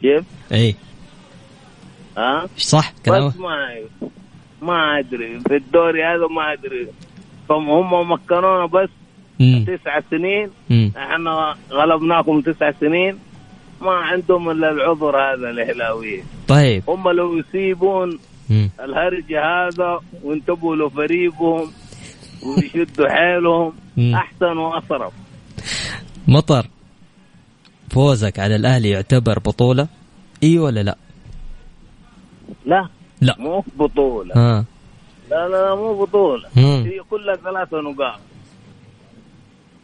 كيف؟ 0.00 0.24
إي. 0.52 0.74
ها؟ 2.18 2.48
صح 2.56 2.92
كلامك؟ 3.06 3.32
بس 3.32 3.40
ما 3.40 3.78
ما 4.62 4.98
أدري. 4.98 5.40
في 5.40 5.56
الدوري 5.56 6.04
هذا 6.04 6.26
ما 6.26 6.52
أدري. 6.52 6.88
هم 7.50 7.70
هم 7.70 8.12
مكنونا 8.12 8.66
بس 8.66 8.88
تسع 9.66 10.00
سنين. 10.10 10.50
إحنا 10.96 11.54
غلبناكم 11.70 12.40
تسع 12.40 12.70
سنين. 12.80 13.18
ما 13.80 13.90
عندهم 13.90 14.50
إلا 14.50 14.70
العذر 14.70 15.16
هذا 15.16 15.50
الهلاويين 15.50 16.24
طيب. 16.48 16.82
هم 16.88 17.08
لو 17.10 17.38
يسيبون. 17.38 18.18
الهرج 18.80 19.34
هذا 19.34 20.00
وانتبهوا 20.22 20.76
لفريقهم 20.76 21.70
ويشدوا 22.46 23.08
حيلهم. 23.16 23.72
أحسن 24.14 24.56
وأصرف. 24.58 25.12
مطر 26.28 26.66
فوزك 27.90 28.38
على 28.38 28.56
الأهلي 28.56 28.90
يعتبر 28.90 29.38
بطولة؟ 29.38 29.88
إي 30.42 30.58
ولا 30.58 30.82
لا؟ 30.82 30.96
لا. 32.66 32.88
لا. 33.20 33.36
مو 33.38 33.64
بطولة. 33.78 34.34
ها 34.36 34.64
لا 35.30 35.48
لا 35.48 35.74
مو 35.74 36.04
بطولة. 36.04 36.48
مم. 36.56 36.84
هي 36.86 37.00
كلها 37.10 37.34
ثلاثة 37.36 37.80
نقاط. 37.80 38.20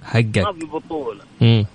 ما 0.09 0.15
حقك 0.15 0.59
في 0.59 0.67
بطولة. 0.67 1.21
امم 1.43 1.67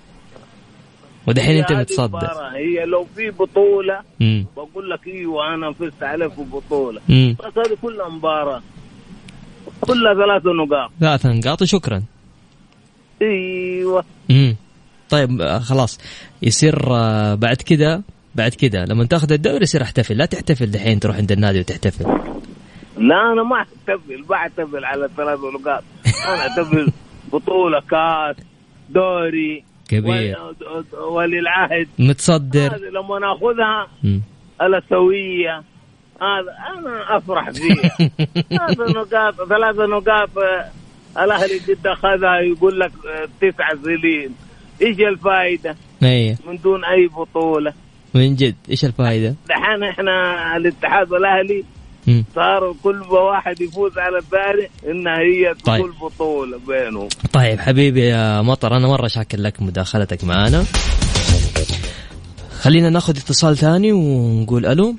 ودحين 1.26 1.56
أنت 1.58 1.72
متصدر. 1.72 2.30
هي 2.54 2.84
لو 2.86 3.06
في 3.16 3.30
بطولة 3.30 4.00
امم 4.22 4.46
بقول 4.56 4.90
لك 4.90 5.06
إيوه 5.06 5.54
أنا 5.54 5.72
فزت 5.72 6.02
عليك 6.02 6.32
في 6.32 6.42
بطولة. 6.42 7.00
امم 7.10 7.36
بس 7.38 7.58
هذه 7.58 7.76
كلها 7.82 8.08
مباراة. 8.08 8.62
كلها 9.80 10.14
ثلاثة 10.14 10.50
نقاط. 10.52 10.90
ثلاث 11.00 11.26
نقاط 11.26 11.62
وشكرا. 11.62 12.02
إيوه. 13.22 14.04
امم 14.30 14.56
طيب 15.10 15.42
خلاص. 15.58 15.98
يصير 16.42 16.94
آه، 16.94 17.34
بعد 17.34 17.56
كده 17.56 18.02
بعد 18.34 18.54
كده 18.54 18.84
لما 18.84 19.04
تاخذ 19.04 19.32
الدوري 19.32 19.62
يصير 19.62 19.82
أحتفل. 19.82 20.16
لا 20.16 20.24
تحتفل 20.26 20.70
دحين 20.70 21.00
تروح 21.00 21.16
عند 21.16 21.32
النادي 21.32 21.60
وتحتفل. 21.60 22.04
لا 22.98 23.32
أنا 23.32 23.42
ما 23.42 23.56
أحتفل. 23.56 24.24
ما 24.30 24.36
احتفل 24.36 24.84
على 24.84 25.04
الثلاث 25.04 25.38
نقاط. 25.40 25.82
أنا 26.26 26.46
أحتفل. 26.46 26.92
بطولة 27.38 27.80
كاس 27.80 28.36
دوري 28.90 29.64
كبير. 29.88 30.36
ول- 30.40 31.00
وللعهد. 31.00 31.88
متصدر. 31.98 32.66
هذه 32.74 32.90
لما 32.92 33.18
ناخذها. 33.18 33.88
الأسيوية. 34.62 35.62
هذا 36.22 36.54
أنا 36.78 37.16
أفرح 37.16 37.50
فيها. 37.50 38.10
هذا 38.68 38.84
نقاط 38.90 39.34
ثلاثة 39.48 39.86
نقاط 39.86 40.38
آه، 40.38 40.70
الأهلي 41.24 41.58
قد 41.58 41.86
أخذها 41.86 42.38
يقول 42.40 42.80
لك 42.80 42.92
آه، 43.06 43.28
تسع 43.40 43.68
سنين 43.84 44.30
إيش 44.82 44.98
الفائده 45.00 45.76
إيه. 46.02 46.36
من 46.48 46.56
دون 46.56 46.84
أي 46.84 47.06
بطولة. 47.06 47.72
من 48.14 48.34
جد 48.34 48.56
إيش 48.70 48.84
الفائده؟ 48.84 49.34
دحين 49.48 49.82
إحنا 49.84 50.56
الاتحاد 50.56 51.12
والاهلي 51.12 51.56
مم. 51.58 51.64
صاروا 52.34 52.74
كل 52.82 52.96
ما 52.96 53.20
واحد 53.20 53.60
يفوز 53.60 53.98
على 53.98 54.18
الثاني 54.18 54.68
إنها 54.90 55.18
هي 55.18 55.54
طيب. 55.54 55.80
تقول 55.80 55.92
بطولة 56.02 56.58
بينهم. 56.68 57.08
طيب 57.32 57.60
حبيبي 57.60 58.08
يا 58.08 58.42
مطر 58.42 58.76
أنا 58.76 58.88
مرة 58.88 59.08
شاكر 59.08 59.38
لك 59.38 59.62
مداخلتك 59.62 60.24
معنا 60.24 60.64
خلينا 62.60 62.90
ناخذ 62.90 63.16
اتصال 63.16 63.56
ثاني 63.56 63.92
ونقول 63.92 64.66
ألو. 64.66 64.94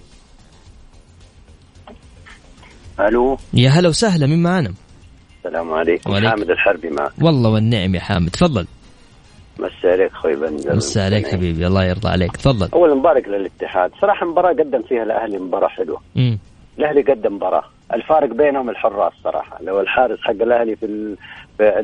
ألو. 3.00 3.38
يا 3.54 3.70
هلا 3.70 3.90
وسهلا 3.90 4.28
مين 4.28 4.44
معانا؟ 4.44 4.74
السلام 5.38 5.74
عليكم. 5.74 6.12
وعليكم. 6.12 6.30
حامد 6.30 6.50
الحربي 6.50 6.90
معك. 6.90 7.12
والله 7.22 7.50
والنعم 7.50 7.96
يا 7.96 8.00
حامد 8.00 8.30
تفضل. 8.30 8.68
مسا 9.60 9.88
عليك 9.88 10.12
أخوي 10.12 10.36
بندر 10.36 10.76
مسا 10.76 11.00
عليك 11.00 11.28
حبيبي 11.28 11.68
الله 11.68 11.84
يرضى 11.84 12.10
عليك 12.10 12.38
تفضل. 12.38 12.70
أول 12.74 12.98
مبارك 12.98 13.28
للاتحاد. 13.28 13.92
صراحة 14.02 14.26
مباراة 14.26 14.54
قدم 14.54 14.82
فيها 14.90 15.04
الاهلي 15.04 15.38
مباراة 15.38 15.68
حلوة. 15.68 16.02
مم. 16.16 16.40
الأهلي 16.80 17.02
قدم 17.02 17.36
مباراة 17.36 17.64
الفارق 17.94 18.34
بينهم 18.34 18.70
الحراس 18.70 19.14
صراحة 19.24 19.58
لو 19.62 19.82
الحارس 19.82 20.20
حق 20.22 20.32
الأهلي 20.32 20.76
في, 20.76 20.86
ال... 20.86 21.18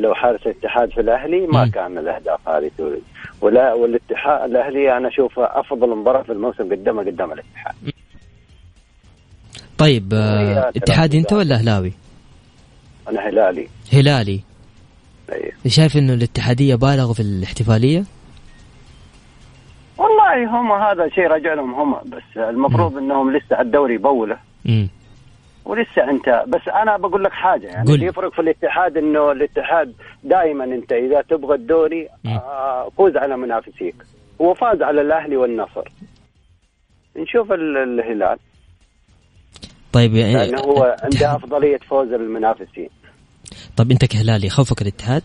لو 0.01 0.13
حارس 0.13 0.41
الاتحاد 0.47 0.91
في 0.91 1.01
الأهلي 1.01 1.47
ما 1.47 1.65
مم. 1.65 1.71
كان 1.71 1.97
الأهداف 1.97 2.49
هذه 2.49 2.71
تولد 2.77 3.01
ولا 3.41 3.73
والاتحاد 3.73 4.49
الأهلي 4.49 4.97
أنا 4.97 5.07
اشوفه 5.07 5.43
أفضل 5.43 5.95
مباراة 5.95 6.21
في 6.21 6.31
الموسم 6.31 6.71
قدمها 6.71 7.03
قدام 7.03 7.31
الاتحاد 7.31 7.75
طيب 9.77 10.13
آه 10.13 10.69
اتحادي 10.69 11.17
انت. 11.19 11.33
ولا 11.33 11.55
اهلاوي؟ 11.55 11.93
أنا 13.09 13.29
هلالي 13.29 13.67
هلالي 13.93 14.41
أيه. 15.31 15.51
شايف 15.67 15.97
إنه 15.97 16.13
الاتحادية 16.13 16.75
بالغوا 16.75 17.13
في 17.13 17.19
الاحتفالية؟ 17.19 18.03
والله 19.97 20.59
هم 20.59 20.71
هذا 20.71 21.09
شيء 21.09 21.27
راجع 21.27 21.53
لهم 21.53 21.73
هم 21.73 21.95
بس 22.05 22.37
المفروض 22.37 22.97
إنهم 22.97 23.37
لسه 23.37 23.61
الدوري 23.61 23.97
بوله 23.97 24.37
ولسه 25.65 26.09
انت 26.09 26.43
بس 26.47 26.67
أنا 26.67 26.97
بقول 26.97 27.23
لك 27.23 27.31
حاجة 27.31 27.67
يعني 27.67 27.87
قل. 27.87 27.93
اللي 27.93 28.05
يفرق 28.05 28.33
في 28.33 28.39
الاتحاد 28.41 28.97
انه 28.97 29.31
الاتحاد 29.31 29.93
دائما 30.23 30.63
انت 30.63 30.91
إذا 30.91 31.21
تبغى 31.21 31.55
الدوري. 31.55 32.07
آه 32.25 32.89
فوز 32.97 33.17
على 33.17 33.37
منافسيك. 33.37 33.95
هو 34.41 34.53
فاز 34.53 34.81
على 34.81 35.01
الأهلي 35.01 35.37
والنصر. 35.37 35.87
نشوف 37.17 37.51
ال- 37.51 37.77
الهلال. 37.77 38.37
طيب 39.93 40.15
يعني 40.15 40.33
لأنه 40.33 40.59
هو 40.61 40.95
عنده 41.03 41.35
أفضلية 41.35 41.77
فوز 41.77 42.13
المنافسين. 42.13 42.89
طب 43.77 43.91
أنت 43.91 44.05
كهلالي 44.05 44.49
خوفك 44.49 44.81
الاتحاد؟ 44.81 45.23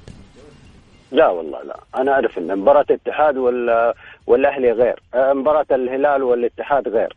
لا 1.12 1.28
والله 1.28 1.62
لا. 1.62 1.80
أنا 1.96 2.12
أعرف 2.12 2.38
إن 2.38 2.58
مباراة 2.58 2.84
الاتحاد 2.90 3.36
وال 3.36 3.92
والأهلي 4.26 4.72
غير. 4.72 5.02
آه، 5.14 5.32
مباراة 5.32 5.66
الهلال 5.70 6.22
والاتحاد 6.22 6.88
غير. 6.88 7.16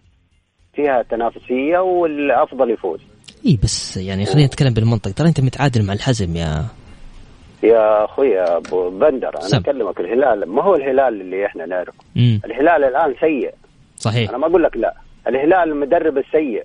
فيها 0.79 1.01
تنافسية 1.01 1.79
والأفضل 1.79 2.71
يفوز. 2.71 2.99
إي 3.45 3.59
بس 3.63 3.97
يعني 3.97 4.25
خلينا 4.25 4.47
نتكلم 4.47 4.73
بالمنطق. 4.73 5.11
ترى 5.11 5.27
أنت 5.27 5.41
متعادل 5.41 5.85
مع 5.85 5.93
الحزم 5.93 6.35
يا 6.35 6.65
يا 7.63 8.05
أخوي 8.05 8.39
أبو 8.39 8.89
بندر 8.89 9.29
أنا 9.29 9.41
سم. 9.41 9.57
أكلمك 9.57 9.99
الهلال. 9.99 10.49
ما 10.49 10.63
هو 10.63 10.75
الهلال 10.75 11.21
اللي 11.21 11.45
إحنا 11.45 11.65
نعرفه؟ 11.65 11.93
الهلال 12.17 12.83
الآن 12.83 13.15
سيء. 13.19 13.53
صحيح. 13.95 14.29
أنا 14.29 14.37
ما 14.37 14.47
أقول 14.47 14.63
لك 14.63 14.77
لا. 14.77 14.93
الهلال 15.27 15.71
المدرب 15.71 16.17
السيء. 16.17 16.63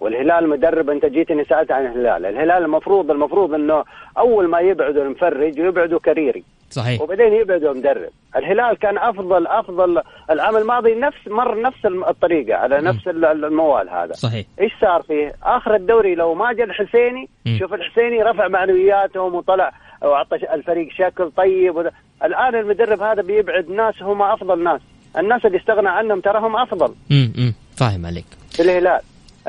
والهلال 0.00 0.48
مدرب 0.48 0.90
أنت 0.90 1.06
جيتني 1.06 1.44
سألت 1.44 1.70
عن 1.72 1.86
الهلال. 1.86 2.26
الهلال 2.26 2.64
المفروض 2.64 3.10
المفروض 3.10 3.54
إنه 3.54 3.84
أول 4.18 4.48
ما 4.48 4.60
يبعدوا 4.60 5.02
المفرج 5.02 5.60
ويبعدوا 5.60 5.98
كريري 5.98 6.44
صحيح. 6.70 7.00
وبعدين 7.02 7.32
يبعدوا 7.32 7.72
مدرب. 7.74 8.10
الهلال 8.36 8.78
كان 8.78 8.98
افضل 8.98 9.46
أفضل 9.46 10.02
العام 10.30 10.56
الماضي 10.56 10.94
نفس 10.94 11.18
مر 11.28 11.60
نفس 11.60 11.86
الطريقة 11.86 12.56
على 12.58 12.80
نفس 12.80 13.08
ال- 13.08 13.24
الموال 13.44 13.90
هذا. 13.90 14.12
صحيح. 14.12 14.46
إيش 14.60 14.72
صار 14.80 15.02
فيه؟ 15.02 15.32
آخر 15.42 15.74
الدوري 15.74 16.14
لو 16.14 16.34
ما 16.34 16.52
جاء 16.52 16.66
الحسيني 16.66 17.28
مم. 17.46 17.58
شوف 17.58 17.74
الحسيني 17.74 18.22
رفع 18.22 18.48
معنوياتهم 18.48 19.34
وطلع 19.34 19.72
واعطى 20.02 20.36
الفريق 20.36 20.88
شكل 20.92 21.30
طيب 21.36 21.76
وده. 21.76 21.92
الآن 22.24 22.54
المدرب 22.54 23.02
هذا 23.02 23.22
بيبعد 23.22 23.68
ناس 23.70 24.02
هم 24.02 24.22
أفضل 24.22 24.64
ناس. 24.64 24.80
الناس 25.18 25.46
اللي 25.46 25.58
استغنى 25.58 25.88
عنهم 25.88 26.20
تراهم 26.20 26.56
أفضل. 26.56 26.94
امم 27.10 27.54
فاهم 27.76 28.06
عليك. 28.06 28.26
في 28.50 28.62
الهلال. 28.62 29.00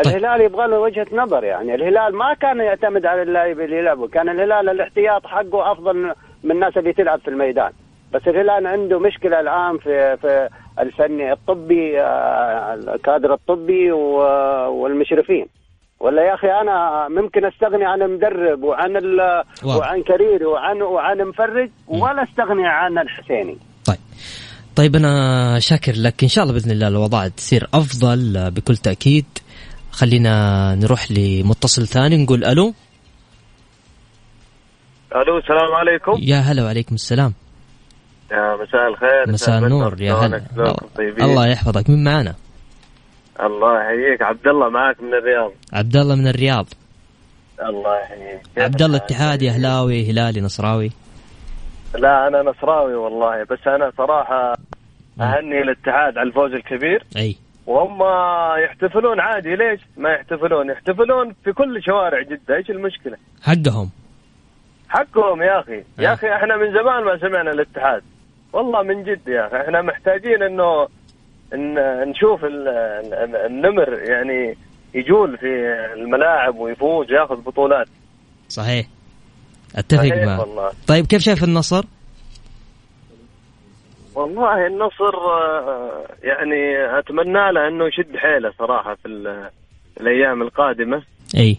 طيب. 0.04 0.08
الهلال 0.16 0.42
يبغى 0.42 0.68
له 0.68 0.80
وجهة 0.80 1.08
نظر 1.14 1.44
يعني. 1.44 1.76
الهلال 1.76 2.16
ما 2.16 2.34
كان 2.34 2.60
يعتمد 2.60 3.06
على 3.06 3.22
اللاعب 3.22 3.60
اللي 3.60 3.78
يلعبوا 3.78 4.08
كان 4.08 4.30
الهلال 4.30 4.70
الاحتياط 4.70 5.28
حقه 5.28 5.72
أفضل 5.72 6.14
من 6.44 6.52
الناس 6.52 6.78
اللي 6.78 6.94
تلعب 6.94 7.20
في 7.20 7.28
الميدان. 7.28 7.72
بس 8.14 8.22
الهلال 8.28 8.68
عنده 8.68 9.00
مشكلة 9.00 9.40
الآن 9.40 9.78
في 9.78 10.18
في 10.18 10.50
الفني 10.80 11.32
الطبي 11.32 12.02
آه، 12.02 12.74
الكادر 12.74 13.34
الطبي 13.34 13.92
والمشرفين. 14.72 15.46
ولا 16.00 16.24
يا 16.24 16.34
أخي 16.34 16.48
أنا 16.48 17.08
ممكن 17.10 17.46
أستغني 17.46 17.86
عن 17.86 18.02
المدرب 18.02 18.64
وعن. 18.64 18.94
وعن 19.66 20.04
كريري 20.04 20.46
وعن 20.46 20.82
وعن 20.82 21.18
مفرج 21.18 21.70
ولا 21.88 22.24
أستغني 22.24 22.68
عن 22.68 22.98
الحسيني. 22.98 23.58
طيب. 23.86 23.98
طيب 24.76 24.96
أنا 24.96 25.60
شاكر 25.60 25.94
لك. 25.96 26.24
إن 26.24 26.30
شاء 26.30 26.44
الله 26.44 26.54
بإذن 26.54 26.72
الله 26.72 26.88
الاوضاع 26.88 27.28
تصير 27.28 27.68
أفضل 27.74 28.52
بكل 28.52 28.78
تأكيد. 28.78 29.26
خلينا 29.92 30.76
نروح 30.76 31.12
لمتصل 31.12 31.88
ثاني 31.88 32.24
نقول 32.24 32.44
ألو. 32.44 32.74
ألو 35.16 35.38
السلام 35.38 35.74
عليكم. 35.74 36.18
يا 36.22 36.36
هلا 36.36 36.64
وعليكم 36.64 36.96
السلام. 36.96 37.34
يا 38.32 38.56
مساء 38.56 38.88
الخير. 38.88 39.34
مساء 39.34 39.60
النور 39.60 40.02
يا 40.02 40.14
هلا. 40.14 40.42
الله 41.00 41.48
يحفظك. 41.48 41.90
مين 41.90 42.04
معانا؟ 42.04 42.36
الله 43.44 43.82
يحييك. 43.82 44.22
عبد 44.22 44.48
الله 44.48 44.70
معك 44.70 45.02
من 45.02 45.14
الرياض. 45.14 45.52
عبد 45.74 45.96
الله 45.96 46.16
من 46.16 46.28
الرياض. 46.28 46.66
الله 47.70 48.00
يحييك. 48.00 48.42
عبد 48.58 48.82
الله؟ 48.82 48.98
اتحادي 48.98 49.50
أهلاوي 49.50 50.12
هلالي 50.12 50.42
نصراوي. 50.42 50.92
لا 51.96 52.28
أنا 52.28 52.42
نصراوي 52.42 52.96
والله 52.96 53.44
بس 53.44 53.68
أنا 53.68 53.92
صراحة 53.98 54.54
أهني 55.22 55.62
الاتحاد 55.62 56.18
على 56.18 56.28
الفوز 56.28 56.52
الكبير. 56.54 57.04
أي. 57.18 57.36
وهم 57.68 58.00
يحتفلون 58.64 59.20
عادي. 59.20 59.56
ليش 59.56 59.82
ما 59.98 60.10
يحتفلون؟ 60.10 60.70
يحتفلون 60.70 61.36
في 61.44 61.54
كل 61.54 61.84
شوارع 61.84 62.22
جدة. 62.22 62.56
إيش 62.56 62.70
المشكلة؟ 62.70 63.18
حقهم. 63.44 63.90
حقهم 64.90 65.42
يا 65.42 65.60
أخي. 65.60 65.84
يا 66.00 66.14
أخي 66.14 66.28
إحنا 66.36 66.58
من 66.58 66.74
زمان 66.74 67.04
ما 67.04 67.18
سمعنا 67.18 67.52
الاتحاد. 67.52 68.04
والله 68.54 68.82
من 68.84 69.04
جد 69.04 69.28
يا 69.28 69.48
أخي. 69.48 69.62
إحنا 69.62 69.82
محتاجين 69.82 70.44
إنه 70.44 70.88
إن 71.54 71.74
نشوف 72.10 72.46
ال- 72.46 72.68
ال- 73.14 73.36
النمر 73.36 73.94
يعني 74.10 74.58
يجول 74.94 75.38
في 75.38 75.48
الملاعب 75.94 76.56
ويفوز 76.56 77.12
ياخذ 77.12 77.42
بطولات. 77.42 77.88
صحيح. 78.50 78.86
أتفق 79.76 80.04
معك. 80.04 80.40
والله. 80.40 80.72
طيب 80.88 81.06
كيف 81.06 81.22
شايف 81.22 81.44
النصر؟ 81.44 81.84
والله 84.16 84.68
النصر 84.68 85.16
آه، 85.16 86.06
يعني 86.24 86.76
أتمنى 87.00 87.52
له 87.52 87.68
إنه 87.68 87.88
يشد 87.88 88.18
حيله 88.18 88.52
صراحة 88.60 88.96
في 88.96 89.08
ال- 89.08 89.50
الأيام 90.02 90.42
القادمة. 90.42 91.04
إي. 91.38 91.58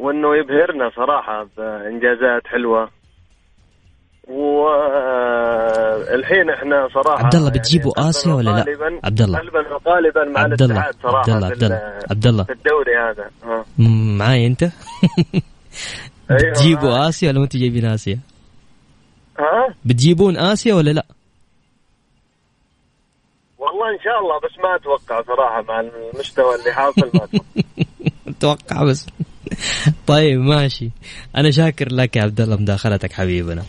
وانه 0.00 0.36
يبهرنا 0.36 0.90
صراحة 0.96 1.46
بإنجازات 1.56 2.46
حلوة 2.46 2.90
والحين 5.50 6.50
إحنا 6.50 6.88
صراحة 6.94 7.24
عبد 7.24 7.34
الله 7.34 7.46
يعني 7.48 7.58
بتجيبوا 7.58 7.92
قلباً 7.92 8.08
آسيا 8.08 8.32
ولا 8.34 8.50
لا؟ 8.50 8.64
عبد 9.04 9.20
الله. 9.22 9.38
قلبا 9.38 9.74
وقالبا 9.74 10.24
مع 10.24 10.40
عبد 10.40 10.62
الله 10.62 10.80
عبد 10.80 11.28
الله 11.30 11.46
عبد 11.46 11.62
الله 11.64 11.76
ال- 11.76 12.02
عبد 12.10 12.26
الله 12.26 12.44
في 12.44 12.52
الدوري 12.52 12.96
هذا 12.96 13.30
معاي 14.18 14.46
أنت؟ 14.46 14.62
أيوة 16.30 16.50
بتجيبوا. 16.50 17.08
آسيا 17.08 17.28
ولا 17.28 17.38
ما 17.38 17.44
أنتوا 17.44 17.60
جايبين 17.60 17.84
آسيا؟ 17.84 18.18
ها 19.38 19.74
بتجيبون 19.84 20.36
آسيا 20.36 20.74
ولا 20.74 20.90
لا؟ 20.90 21.04
والله 23.58 23.90
إن 23.94 23.98
شاء 24.04 24.18
الله 24.20 24.38
بس 24.40 24.58
ما 24.64 24.76
أتوقع 24.76 25.22
صراحة 25.22 25.62
مع 25.62 25.80
المستوى 25.80 26.54
اللي 26.54 26.72
حاصل 26.72 27.10
ما 27.14 27.24
أتوقع. 27.24 27.44
أتوقع 28.28 28.84
بس 28.84 29.06
طيب 30.06 30.40
ماشي. 30.40 30.90
أنا 31.36 31.50
شاكر 31.50 31.92
لك 31.92 32.16
يا 32.16 32.22
عبد 32.22 32.40
الله 32.40 32.56
مداخلتك 32.56 33.12
حبيبنا. 33.12 33.62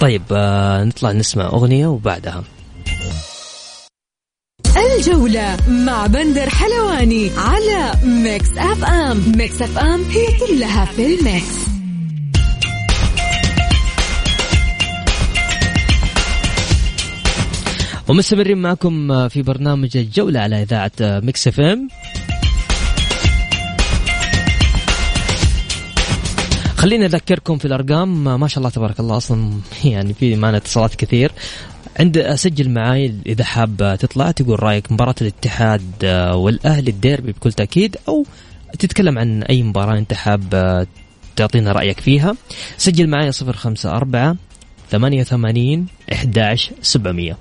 طيب 0.00 0.22
آه 0.32 0.84
نطلع 0.84 1.12
نسمع 1.12 1.44
أغنية 1.44 1.86
وبعدها. 1.86 2.44
الجولة 4.76 5.56
مع 5.68 6.06
بندر 6.06 6.50
حلواني 6.50 7.30
على 7.36 7.92
Mix 8.04 8.48
FM 8.58 9.32
Mix 9.36 9.62
FM 9.62 10.04
هي 10.10 10.26
كلها 10.46 10.84
في 10.84 11.06
ال 11.06 11.18
mix. 11.18 11.68
ومستمرين 18.08 18.58
معكم 18.58 19.28
في 19.28 19.42
برنامج 19.42 19.96
الجولة 19.96 20.40
على 20.40 20.66
آه، 21.00 21.20
Mix 21.20 21.48
FM 21.48 21.88
خليني 26.78 27.04
أذكركم 27.04 27.58
في 27.58 27.64
الأرقام. 27.64 28.40
ما 28.40 28.48
شاء 28.48 28.58
الله 28.58 28.70
تبارك 28.70 29.00
الله 29.00 29.16
أصلا 29.16 29.52
يعني 29.84 30.14
في 30.14 30.36
معنا 30.36 30.56
اتصالات 30.56 30.94
كثير. 30.94 31.32
عند 32.00 32.18
اسجل 32.18 32.70
معاي 32.70 33.14
إذا 33.26 33.44
حاب 33.44 33.96
تطلع 34.00 34.30
تقول 34.30 34.62
رأيك 34.62 34.92
مباراة 34.92 35.14
الاتحاد 35.20 35.82
آه، 36.04 36.36
والأهلي 36.36 36.90
الديربي 36.90 37.32
بكل 37.32 37.52
تأكيد 37.52 37.96
أو 38.08 38.24
تتكلم 38.78 39.18
عن 39.18 39.42
أي 39.42 39.62
مباراة 39.62 39.98
أنت 39.98 40.14
حاب 40.14 40.54
آه، 40.54 40.86
تعطينا 41.36 41.72
رأيك 41.72 42.00
فيها. 42.00 42.36
سجل 42.76 43.06
معايا 43.06 43.30
054 43.30 44.36
88 44.90 45.86
11 46.12 46.72
700 46.82 47.36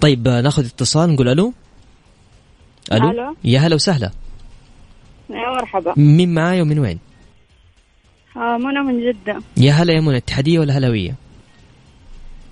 طيب 0.00 0.28
آه، 0.28 0.40
ناخذ 0.40 0.66
اتصال 0.66 1.10
نقول 1.10 1.28
ألو؟ 1.28 1.52
ألو؟ 2.92 3.10
ألو. 3.10 3.36
يا 3.44 3.58
هلا 3.58 3.74
وسهلا. 3.74 4.10
يا 5.30 5.50
مرحبا. 5.50 5.94
مين 5.96 6.34
معاي 6.34 6.62
ومن 6.62 6.78
وين؟ 6.78 6.98
آه 8.36 8.56
منى 8.58 8.80
من 8.80 9.10
جدة. 9.12 9.40
يا 9.56 9.72
هلا 9.72 9.92
يا 9.92 10.00
منى 10.00 10.16
اتحادية 10.16 10.58
ولا 10.58 10.78
هلاوية؟ 10.78 11.14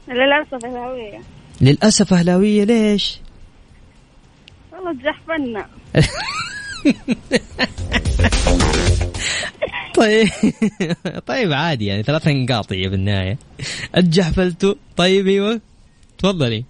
للأسف 0.09 0.65
الهوية 0.65 1.21
للأسف 1.61 2.13
اهلاويه 2.15 2.65
ليش؟ 2.65 3.21
والله 4.73 4.93
تزحفنا 4.93 5.67
طيب 9.97 10.29
طيب 11.27 11.53
عادي 11.53 11.87
يعني 11.87 12.03
ثلاث 12.03 12.29
نقاط 12.29 12.73
هي 12.73 12.89
بالنهاية. 12.89 13.39
اتجحفلتوا 13.95 14.75
طيب 14.97 15.27
أيوه. 15.27 15.61
تفضلي. 16.19 16.65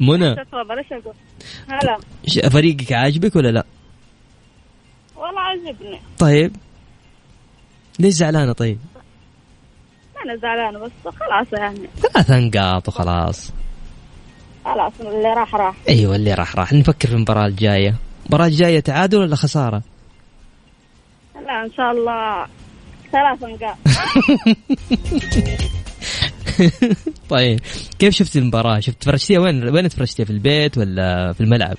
منى. 0.00 0.34
تفضل 0.34 0.78
إيش 0.78 0.92
أقول؟ 0.92 1.14
هلا. 1.68 1.98
فريقك 2.38 2.92
عاجبك 2.92 3.36
ولا 3.36 3.48
لا؟ 3.48 3.64
والله 5.16 5.40
عجبني 5.40 6.00
طيب. 6.18 6.56
ليش 7.98 8.14
زعلانة 8.14 8.52
طيب؟ 8.52 8.78
أنا 10.24 10.36
زعلانة 10.36 10.78
بس 10.78 10.90
خلاص 11.04 11.46
يعني. 11.52 11.88
ثلاث 12.12 12.30
نقاط 12.30 12.88
وخلاص. 12.88 13.52
خلاص 14.64 14.92
اللي 15.00 15.28
راح 15.34 15.54
راح. 15.54 15.74
أيوه 15.88 16.16
اللي 16.16 16.34
راح 16.34 16.56
راح. 16.56 16.72
نفكر 16.72 17.08
في 17.08 17.14
المباراة 17.14 17.46
الجاية. 17.46 17.94
المباراه 18.26 18.46
الجايه 18.46 18.80
تعادل 18.80 19.18
ولا 19.18 19.36
خسارة؟ 19.36 19.82
لا 21.46 21.64
إن 21.64 21.72
شاء 21.72 21.90
الله 21.90 22.46
ثلاث 23.12 23.42
نقاط 23.42 23.76
طيب. 27.30 27.60
كيف 27.98 28.14
شفت 28.14 28.36
المباراة؟ 28.36 28.80
شفت 28.80 29.04
فرجتيها 29.04 29.40
وين 29.40 29.68
وين 29.68 29.88
تفرجتيها 29.88 30.24
في 30.26 30.32
البيت 30.32 30.78
ولا 30.78 31.32
في 31.32 31.40
الملعب؟ 31.40 31.76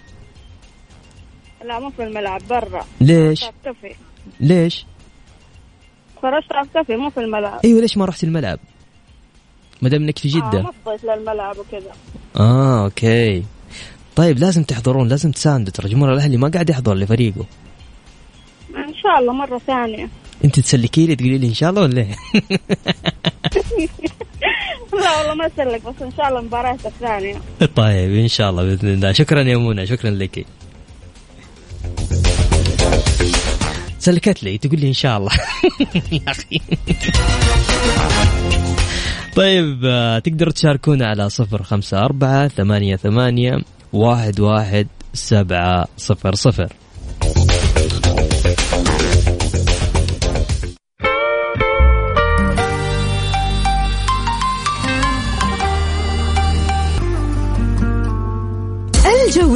لا 1.65 1.79
مو 1.79 1.89
في 1.89 2.03
الملعب 2.03 2.41
برا. 2.49 2.85
ليش؟ 3.01 3.45
كافي 3.65 3.95
ليش؟ 4.39 4.85
فرجت 6.21 6.51
على 6.51 6.97
مو 6.97 7.09
في 7.09 7.19
الملعب. 7.19 7.59
أيوه 7.65 7.81
ليش 7.81 7.97
ما 7.97 8.05
رحت 8.05 8.23
الملعب؟ 8.23 8.59
ما 9.81 9.89
دام 9.89 10.03
إنك 10.03 10.19
في 10.19 10.27
آه 10.27 10.31
جدة. 10.31 10.61
ما 10.61 10.71
فضيت 10.85 11.03
للملعب 11.03 11.57
وكذا. 11.57 11.91
آه 12.39 12.83
أوكي. 12.83 13.43
طيب 14.15 14.39
لازم 14.39 14.63
تحضرون 14.63 15.07
لازم 15.07 15.31
تساندوا 15.31 15.73
ترى 15.73 15.89
جمهور 15.89 16.13
الأهلي 16.13 16.37
ما 16.37 16.47
قاعد 16.47 16.69
يحضر 16.69 16.95
لفريقه. 16.95 17.45
إن 18.75 18.93
شاء 18.93 19.19
الله 19.19 19.33
مرة 19.33 19.57
ثانية. 19.57 20.09
أنت 20.45 20.59
تسلكي 20.59 21.07
لي 21.07 21.15
تقولي 21.15 21.37
لي 21.37 21.47
إن 21.47 21.53
شاء 21.53 21.69
الله 21.69 21.81
ولا 21.81 22.01
إيه؟ 22.01 22.15
لا 24.93 25.17
والله 25.17 25.33
ما 25.33 25.47
أسلك 25.47 25.81
بس 25.85 26.01
إن 26.01 26.11
شاء 26.17 26.29
الله 26.29 26.41
مباراة 26.41 26.77
الثانية 26.85 27.35
طيب 27.75 28.15
إن 28.15 28.27
شاء 28.27 28.49
الله 28.49 28.63
بإذن 28.63 28.89
الله. 28.93 29.11
شكرا 29.11 29.41
يا 29.43 29.57
منى 29.57 29.85
شكرا 29.85 30.09
لك. 30.09 30.45
سلكت 33.99 34.43
لي 34.43 34.57
تقول 34.57 34.79
لي 34.79 34.87
إن 34.87 34.93
شاء 34.93 35.17
الله. 35.17 35.31
يا 36.11 36.21
أخي. 36.27 36.61
طيب 39.35 39.81
آه، 39.85 40.19
تقدروا 40.19 40.53
تشاركونا 40.53 41.07
على 41.07 41.29
صفر 41.29 41.63
خمسة 41.63 41.99
أربعة 41.99 42.47
ثمانية 42.47 42.95
ثمانية 42.95 43.51
واحد 43.93 44.39
واحد 44.39 44.87
سبعة 45.13 45.87
صفر 45.97 46.35
صفر. 46.35 46.73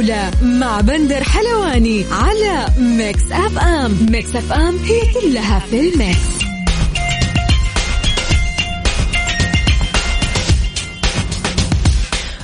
الجولة 0.06 0.30
مع 0.42 0.80
بندر 0.80 1.24
حلواني 1.24 2.04
على 2.10 2.66
Mix 2.78 3.32
FM. 3.32 4.06
Mix 4.10 4.36
FM 4.36 4.76
هي 4.76 5.00
كلها 5.20 5.58
في 5.58 5.80
ال 5.80 5.93
mix. 5.93 6.46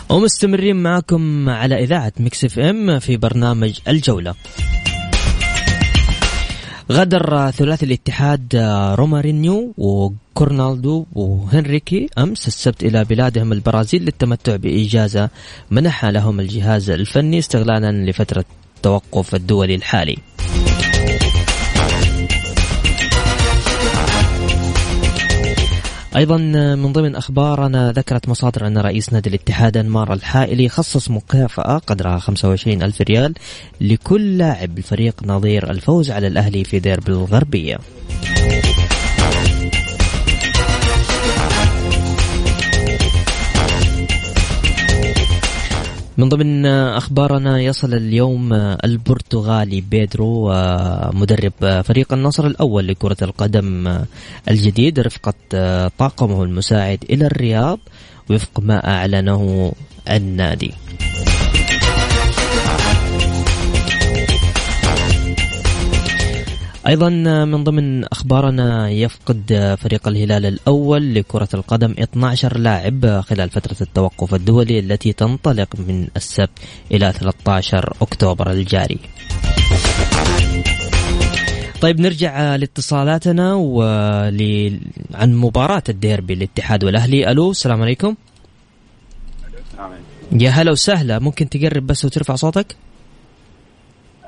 ومستمرين 0.08 0.76
معكم 0.76 1.48
على 1.48 1.84
إذاعة 1.84 2.12
Mix 2.20 2.44
FM 2.44 2.98
في 2.98 3.16
برنامج 3.16 3.78
الجولة. 3.88 4.34
غادر 6.92 7.50
ثلاثي 7.50 7.86
الاتحاد 7.86 8.56
رومارينيو 8.94 9.74
وكورنالدو 9.78 11.06
وهنريكي 11.12 12.08
أمس 12.18 12.46
السبت 12.46 12.84
إلى 12.84 13.04
بلادهم 13.04 13.52
البرازيل 13.52 14.02
للتمتع 14.02 14.56
بإجازة 14.56 15.28
منحها 15.70 16.10
لهم 16.10 16.40
الجهاز 16.40 16.90
الفني 16.90 17.38
استغلالا 17.38 18.10
لفترة 18.10 18.44
التوقف 18.76 19.34
الدولي 19.34 19.74
الحالي. 19.74 20.16
أيضا 26.16 26.36
من 26.74 26.92
ضمن 26.92 27.16
أخبارنا 27.16 27.92
ذكرت 27.92 28.28
مصادر 28.28 28.66
أن 28.66 28.78
رئيس 28.78 29.12
نادي 29.12 29.28
الاتحاد 29.28 29.76
أنمار 29.76 30.12
الحائلي 30.12 30.68
خصص 30.68 31.10
مكافأة 31.10 31.78
قدرها 31.78 32.18
25 32.18 32.82
ألف 32.82 33.00
ريال 33.00 33.34
لكل 33.80 34.38
لاعب 34.38 34.74
بالفريق 34.74 35.22
نظير 35.24 35.70
الفوز 35.70 36.10
على 36.10 36.26
الأهلي 36.26 36.64
في 36.64 36.78
ديربي 36.78 37.12
الغربية. 37.12 37.78
من 46.22 46.28
ضمن 46.28 46.66
أخبارنا 46.66 47.60
يصل 47.60 47.94
اليوم 47.94 48.52
البرتغالي 48.84 49.80
بيدرو 49.80 50.52
مدرب 51.12 51.82
فريق 51.82 52.12
النصر 52.12 52.46
الأول 52.46 52.88
لكرة 52.88 53.16
القدم 53.22 53.98
الجديد 54.48 55.00
رفقة 55.00 55.34
طاقمه 55.98 56.42
المساعد 56.42 57.04
إلى 57.10 57.26
الرياض 57.26 57.78
وفق 58.30 58.60
ما 58.60 58.88
أعلنه 58.88 59.72
النادي. 60.10 60.72
أيضا 66.86 67.08
من 67.44 67.64
ضمن 67.64 68.04
أخبارنا 68.04 68.90
يفقد 68.90 69.76
فريق 69.80 70.08
الهلال 70.08 70.46
الأول 70.46 71.14
لكرة 71.14 71.48
القدم 71.54 71.94
12 71.98 72.58
لاعب 72.58 73.20
خلال 73.20 73.50
فترة 73.50 73.76
التوقف 73.80 74.34
الدولي 74.34 74.78
التي 74.78 75.12
تنطلق 75.12 75.68
من 75.78 76.08
السبت 76.16 76.58
إلى 76.92 77.12
13 77.12 77.92
أكتوبر 78.02 78.50
الجاري. 78.50 78.98
طيب 81.80 82.00
نرجع 82.00 82.56
لاتصالاتنا 82.56 83.54
ول... 83.54 84.80
عن 85.14 85.34
مباراة 85.34 85.82
الديربي 85.88 86.34
الاتحاد 86.34 86.84
والأهلي، 86.84 87.30
ألو 87.30 87.50
السلام 87.50 87.82
عليكم. 87.82 88.14
يا 90.32 90.50
هلا 90.50 90.72
وسهلا 90.72 91.18
ممكن 91.18 91.48
تقرب 91.48 91.86
بس 91.86 92.04
وترفع 92.04 92.34
صوتك؟ 92.34 92.76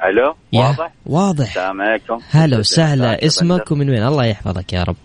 ألو؟ 0.04 0.34
واضح؟ 0.54 0.92
واضح. 1.06 1.48
السلام 1.48 1.80
عليكم. 1.82 2.18
هلا 2.30 2.58
وسهلا. 2.58 3.26
اسمك 3.26 3.70
ومن 3.70 3.90
وين؟ 3.90 4.02
الله 4.02 4.24
يحفظك 4.24 4.72
يا 4.72 4.82
رب. 4.82 4.96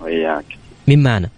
وياك. 0.00 0.44
مين 0.88 1.02
معنا؟ 1.02 1.28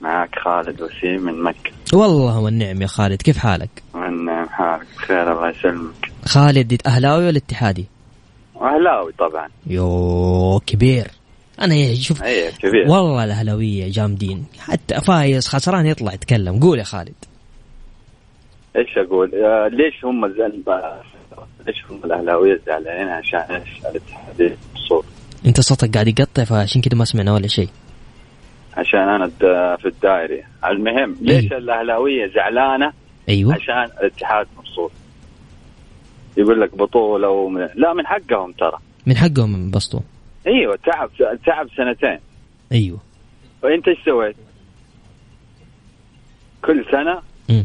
معك 0.00 0.38
خالد 0.44 0.82
وسيم 0.82 1.20
من 1.20 1.42
مكة. 1.42 1.70
والله 1.92 2.38
والنعم 2.38 2.82
يا 2.82 2.86
خالد. 2.86 3.22
كيف 3.22 3.38
حالك؟ 3.38 3.82
من 3.94 4.48
حالك 4.48 4.86
بخير 4.96 5.32
الله 5.32 5.50
يسلمك. 5.50 6.12
خالد 6.24 6.80
أهلاوي 6.86 7.26
ولا 7.26 7.38
اتحادي؟ 7.38 7.86
أهلاوي 8.60 9.12
طبعا. 9.18 9.48
يو 9.66 10.60
كبير. 10.66 11.06
أنا 11.60 11.94
شوف 11.94 12.22
إيه 12.22 12.50
كبير. 12.50 12.88
والله 12.88 13.24
الأهلاوية 13.24 13.92
جامدين 13.92 14.46
حتى 14.58 15.00
فايز 15.00 15.48
خسران 15.48 15.86
يطلع 15.86 16.12
يتكلم. 16.12 16.60
قول 16.60 16.78
يا 16.78 16.84
خالد. 16.84 17.14
إيش 18.76 18.98
أقول؟ 18.98 19.30
آه 19.34 19.68
ليش 19.68 20.04
هم 20.04 20.24
هم 21.90 22.00
الأهلاوية 22.04 22.60
زعلانين 22.66 23.08
عشان 23.08 23.38
إيش 23.40 23.68
الاتحاديه 23.90 24.56
الصوت 24.74 25.04
أنت 25.46 25.60
صوتك 25.60 25.94
قاعد 25.94 26.08
يقطع 26.08 26.44
فعشان 26.44 26.80
كذا 26.80 26.98
ما 26.98 27.04
سمعنا 27.04 27.34
ولا 27.34 27.46
شيء. 27.46 27.68
عشان 28.76 29.00
أنا 29.00 29.28
في 29.76 29.86
الدائري 29.86 30.44
المهم 30.66 31.16
ليش 31.20 31.44
أيوه. 31.44 31.58
الأهلاوية 31.58 32.26
زعلانة 32.34 32.92
أيوه. 33.28 33.54
عشان 33.54 33.84
الاتحاد 34.00 34.46
مبسوط؟ 34.58 34.92
يقول 36.36 36.60
لك 36.60 36.76
بطولة 36.76 37.28
ومن... 37.28 37.68
لا 37.74 37.92
من 37.92 38.06
حقهم 38.06 38.52
ترى. 38.52 38.78
من 39.06 39.16
حقهم 39.16 39.54
ينبسطوا 39.54 40.00
أيوه 40.46 40.76
تعب 40.76 41.10
تعب 41.46 41.68
سنتين. 41.76 42.18
أيوه. 42.72 42.98
وإنت 43.62 43.88
إيش 43.88 43.98
سويت؟ 44.04 44.36
كل 46.64 46.84
سنة 46.92 47.22
م. 47.48 47.64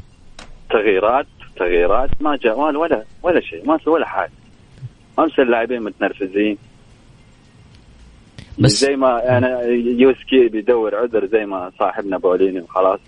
تغييرات 0.70 1.28
تغييرات 1.60 2.10
ما 2.20 2.38
جاء 2.44 2.60
ولا 2.60 3.04
ولا 3.24 3.42
شيء 3.42 3.68
ما 3.68 3.78
سوى 3.78 3.94
ولا 3.94 4.06
حاجة. 4.06 4.32
امس 5.20 5.40
اللاعبين 5.40 5.82
متنرفزين. 5.84 6.58
بس 8.60 8.72
زي 8.72 8.96
ما 8.96 9.38
أنا 9.38 9.62
يوسكي 9.98 10.48
بيدور 10.48 10.96
عذر 10.96 11.26
زي 11.26 11.46
ما 11.46 11.72
صاحبنا 11.80 12.18
بوليني 12.18 12.60
وخلاص. 12.60 13.00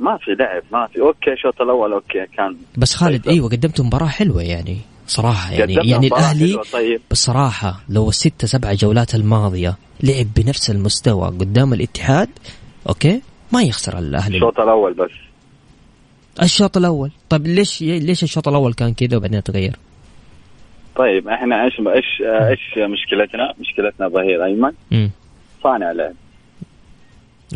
ما 0.00 0.16
في 0.16 0.30
لعب 0.30 0.62
ما 0.72 0.86
في. 0.86 1.00
okay 1.00 1.32
الشوط 1.32 1.60
الأول 1.60 1.92
okay 1.92 2.26
كان 2.36 2.56
بس 2.78 2.94
خالد 2.94 3.28
إيوه 3.28 3.48
قدمت 3.48 3.80
مباراة 3.80 4.06
حلوة 4.06 4.42
يعني 4.42 4.76
صراحة 5.06 5.52
يعني. 5.52 5.74
يعني 5.74 6.06
الأهلي 6.06 6.60
طيب. 6.72 7.00
بصراحة 7.10 7.80
لو 7.88 8.08
الستة 8.08 8.46
سبعة 8.46 8.74
جولات 8.74 9.14
الماضية 9.14 9.76
لعب 10.02 10.26
بنفس 10.36 10.70
المستوى 10.70 11.26
قدام 11.26 11.72
الاتحاد 11.72 12.28
okay 12.88 13.22
ما 13.52 13.62
يخسر 13.62 13.98
الأهلي. 13.98 14.36
الشوط 14.36 14.60
الأول 14.60 14.94
بس. 14.94 15.29
الشوط 16.42 16.76
الأول. 16.76 17.10
طيب 17.28 17.46
ليش 17.46 17.82
ليش 17.82 18.22
الشوط 18.22 18.48
الأول 18.48 18.72
كان 18.74 18.94
كذا 18.94 19.16
وبعدين 19.16 19.42
تغير؟ 19.42 19.76
طيب 20.96 21.28
إحنا 21.28 21.64
إيش 21.64 21.80
إيش 21.80 22.22
إيش 22.22 22.78
مشكلتنا؟ 22.78 23.54
مشكلتنا 23.60 24.08
ظهير 24.08 24.44
أيمن. 24.44 24.72
صانع 25.62 25.92
لعب 25.92 26.14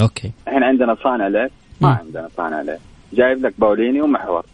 أوكي. 0.00 0.30
إحنا 0.48 0.66
عندنا 0.66 0.96
صانع 1.02 1.28
لعب 1.28 1.50
ما. 1.80 1.88
عندنا 1.88 2.28
صانع 2.36 2.62
لعب 2.62 2.78
جايب 3.12 3.46
لك 3.46 3.54
باوليني 3.58 4.00
ومحور. 4.00 4.46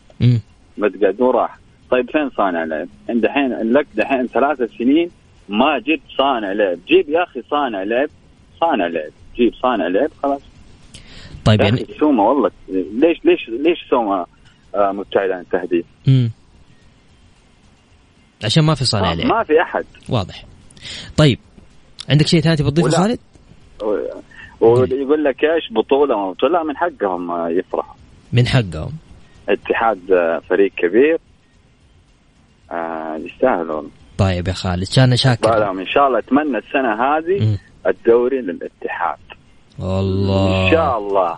متقد 0.78 1.20
وراح. 1.20 1.58
طيب 1.90 2.10
فين 2.10 2.30
صانع 2.30 2.64
لعب؟ 2.64 2.88
انت 3.10 3.24
دحين 3.24 3.72
لك 3.72 3.86
دحين 3.94 4.26
ثلاث 4.26 4.62
سنين 4.78 5.10
ما 5.48 5.78
جبت 5.78 6.00
صانع 6.18 6.52
لعب، 6.52 6.78
جيب 6.88 7.08
يا 7.08 7.22
أخي 7.22 7.42
صانع 7.50 7.82
لعب 7.82 8.08
صانع 8.60 8.86
لعب، 8.86 9.10
جيب 9.36 9.54
صانع 9.54 9.86
لعب 9.86 10.10
خلاص. 10.22 10.40
طيب 11.44 11.60
يعني 11.60 11.86
سوما 12.00 12.22
والله. 12.22 12.50
ليش 12.68 13.24
ليش 13.24 13.48
ليش 13.48 13.78
سوما 13.90 14.26
آه 14.74 14.92
مبتعد 14.92 15.30
عن 15.30 15.40
التهديد؟ 15.40 15.84
امم 16.08 16.30
عشان 18.44 18.64
ما 18.64 18.74
في 18.74 18.84
صانع 18.84 19.12
لعب 19.12 19.26
ما 19.26 19.44
في 19.44 19.62
أحد. 19.62 19.84
واضح. 20.08 20.44
طيب 21.16 21.38
عندك 22.08 22.26
شيء 22.26 22.40
ثاني 22.40 22.56
تبغى 22.56 22.70
تضيفه 22.70 22.90
خالد؟ 22.90 23.18
ويقول 24.60 25.24
لك 25.24 25.44
إيش؟ 25.44 25.72
بطولة 25.72 26.16
ما 26.16 26.30
بطولة 26.30 26.58
لا 26.58 26.64
من 26.64 26.76
حقهم 26.76 27.48
يفرحوا. 27.58 27.94
من 28.32 28.46
حقهم. 28.46 28.92
اتحاد 29.48 30.00
فريق 30.48 30.72
كبير. 30.76 31.18
آه 32.72 33.20
طيب 34.18 34.48
يا 34.48 34.52
خالد 34.52 34.86
كان 34.96 35.16
شاكر. 35.16 35.70
إن 35.70 35.86
شاء 35.86 36.06
الله 36.06 36.18
أتمنى 36.18 36.58
السنة 36.58 36.94
هذه 36.94 37.58
الدوري 37.86 38.40
للاتحاد. 38.40 39.18
والله 39.78 40.66
إن 40.66 40.70
شاء 40.72 40.98
الله. 40.98 41.32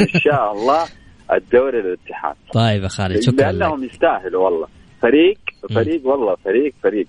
إن 0.00 0.08
شاء 0.20 0.52
الله 0.54 0.84
الدوري 1.32 1.82
للاتحاد. 1.82 2.36
طيب 2.54 2.82
يا 2.82 2.88
خالد 2.88 3.20
شكرا 3.20 3.52
لأنهم 3.52 3.84
يستاهلوا 3.84 4.44
والله. 4.44 4.66
فريق 5.02 5.38
فريق 5.74 6.04
م. 6.04 6.08
والله 6.08 6.36
فريق 6.44 6.74
فريق. 6.82 7.06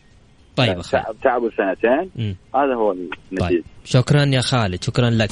طيب 0.56 0.78
يا 0.78 0.82
خالد. 0.82 1.06
تعبوا 1.24 1.50
سنتين. 1.58 2.10
م. 2.16 2.34
هذا 2.56 2.76
هو 2.76 2.92
النتيجه 2.92 3.40
طيب. 3.50 3.64
شكرا 3.86 4.26
يا 4.26 4.42
خالد 4.42 4.84
شكرا 4.84 5.10
لك. 5.10 5.32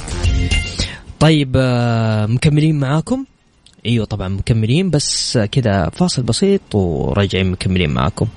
طيب 1.19 1.57
مكملين 2.29 2.79
معاكم؟ 2.79 3.25
إيوه 3.85 4.05
طبعا 4.05 4.27
مكملين 4.27 4.89
بس 4.89 5.37
كذا 5.37 5.89
فاصل 5.89 6.23
بسيط 6.23 6.75
وراجعين 6.75 7.51
مكملين 7.51 7.89
معاكم. 7.89 8.27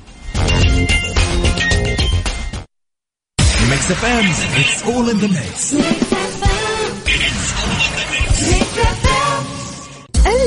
Mix 3.70 3.82
FM, 4.02 4.26
it's 4.62 4.82
all 4.90 5.06
in 5.12 5.18
the 5.24 5.28
mix. 5.28 6.29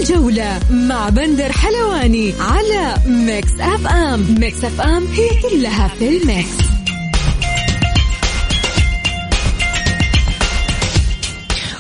الجولة 0.03 0.59
مع 0.71 1.09
بندر 1.09 1.51
حلواني 1.51 2.33
على 2.39 2.95
Mix 3.05 3.51
FM. 3.59 4.35
Mix 4.39 4.63
FM 4.63 5.07
هي 5.07 5.29
كلها 5.41 5.87
في 5.87 6.17
ال 6.17 6.25
mix. 6.25 6.57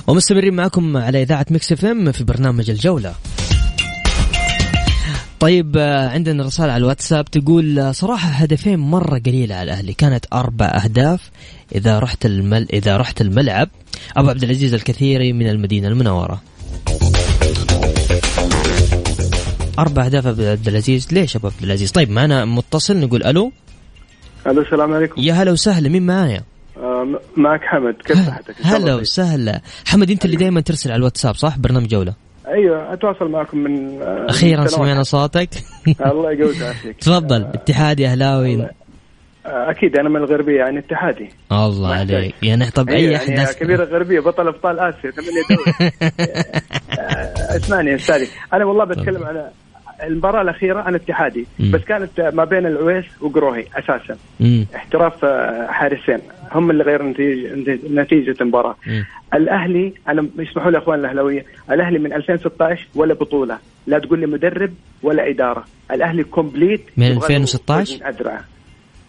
ومستمرين 0.07 0.53
معكم 0.53 0.97
على 0.97 1.21
إذاعة 1.21 1.45
Mix 1.51 1.71
FM 1.71 2.11
في 2.11 2.23
برنامج 2.23 2.69
الجولة. 2.69 3.13
طيب 5.39 5.77
عندنا 6.13 6.43
رسالة 6.43 6.71
على 6.71 6.81
الواتساب 6.81 7.25
تقول 7.25 7.95
صراحة 7.95 8.29
هدفين 8.29 8.79
مرة 8.79 9.19
قليلة 9.19 9.55
على 9.55 9.63
الأهلي. 9.63 9.93
كانت 9.93 10.25
أربع 10.33 10.65
أهداف 10.65 11.29
إذا 11.75 11.99
رحت 11.99 12.25
المل 12.25 12.67
إذا 12.73 12.97
رحت 12.97 13.21
الملعب. 13.21 13.69
أبو 14.17 14.29
عبد 14.29 14.43
العزيز 14.43 14.73
الكثيري 14.73 15.33
من 15.33 15.47
المدينة 15.47 15.87
المنورة. 15.87 16.41
أربع 19.79 20.05
أهداف 20.05 20.27
عبد 20.27 20.67
العزيز. 20.67 21.13
ليش 21.13 21.35
أبو 21.35 21.47
عبد 21.47 21.63
العزيز؟ 21.63 21.91
طيب 21.91 22.09
معنا 22.09 22.45
متصل 22.45 22.97
نقول 22.97 23.23
ألو. 23.23 23.51
ألو 24.47 24.61
السلام 24.61 24.93
عليكم. 24.93 25.21
يا 25.21 25.33
هلا 25.33 25.51
وسهلا 25.51 25.89
مين 25.89 26.05
معايا؟ 26.05 26.41
آه 26.77 27.19
معك 27.37 27.61
حمد. 27.61 27.95
كيف 28.05 28.17
صحتك؟ 28.17 28.55
هلا 28.63 28.95
وسهلا. 28.95 29.61
حمد 29.85 30.11
أنت 30.11 30.25
اللي 30.25 30.37
دائما 30.37 30.61
ترسل 30.61 30.91
على 30.91 30.99
الواتساب 30.99 31.35
صح؟ 31.35 31.57
برنامج 31.57 31.87
جولة. 31.87 32.13
أيوه 32.47 32.93
أتواصل 32.93 33.31
معكم 33.31 33.57
من 33.57 34.01
آه 34.01 34.25
أخيرا 34.29 34.67
سمعنا 34.67 35.03
صوتك. 35.03 35.49
الله 36.05 36.31
يقوي 36.31 36.65
عافيك 36.65 36.97
تفضل 36.97 37.41
اتحادي 37.41 38.07
أهلاوي. 38.07 38.67
أكيد 39.45 39.97
أنا 39.97 40.09
من 40.09 40.15
الغربية 40.15 40.57
يعني 40.57 40.79
اتحادي. 40.79 41.29
الله 41.51 41.93
عليك. 41.93 42.35
يعني 42.43 42.71
طب 42.71 42.89
أي 42.89 43.03
يعني 43.03 43.15
احد 43.15 43.29
ناس 43.29 43.57
كبيرة 43.57 43.83
غربية 43.83 44.19
بطل 44.19 44.47
أبطال 44.47 44.79
آسيا 44.79 45.11
ثمانية 45.11 45.41
دوري 45.49 45.91
اسمعني 47.55 47.89
يا 47.89 47.95
استاذي 47.95 48.27
أنا 48.53 48.65
والله 48.65 48.85
بتكلم 48.85 49.23
على 49.23 49.51
المباراة 50.07 50.41
الأخيرة 50.41 50.87
أنا 50.87 50.95
اتحادي 50.95 51.45
مم. 51.59 51.71
بس 51.71 51.81
كانت 51.81 52.21
ما 52.33 52.45
بين 52.45 52.65
العويس 52.65 53.05
وقروهي 53.21 53.65
أساسا. 53.75 54.17
مم. 54.39 54.65
احتراف 54.75 55.25
آه، 55.25 55.67
حارسين. 55.67 56.19
هم 56.51 56.71
اللي 56.71 56.83
غيروا 56.83 57.09
نتيجه 57.09 57.79
نتيجة 57.93 58.35
المباراة. 58.41 58.75
مم. 58.87 59.05
الأهلي 59.33 59.93
أنا 60.07 60.27
يسمحوا 60.37 60.71
لي 60.71 60.77
أخوان 60.77 60.99
الأهلاوية 60.99 61.45
الأهلي 61.71 61.99
من 61.99 62.13
2016 62.13 62.87
ولا 62.95 63.13
بطولة. 63.13 63.57
لا 63.87 63.99
تقول 63.99 64.19
لي 64.19 64.25
مدرب 64.25 64.73
ولا 65.03 65.29
إدارة. 65.29 65.63
الأهلي 65.91 66.23
كومبليت 66.23 66.81
من 66.97 67.03
يبغى 67.05 67.15
له 67.19 67.25
2016 67.25 67.95
وزن 67.95 68.05
ادرع 68.05 68.41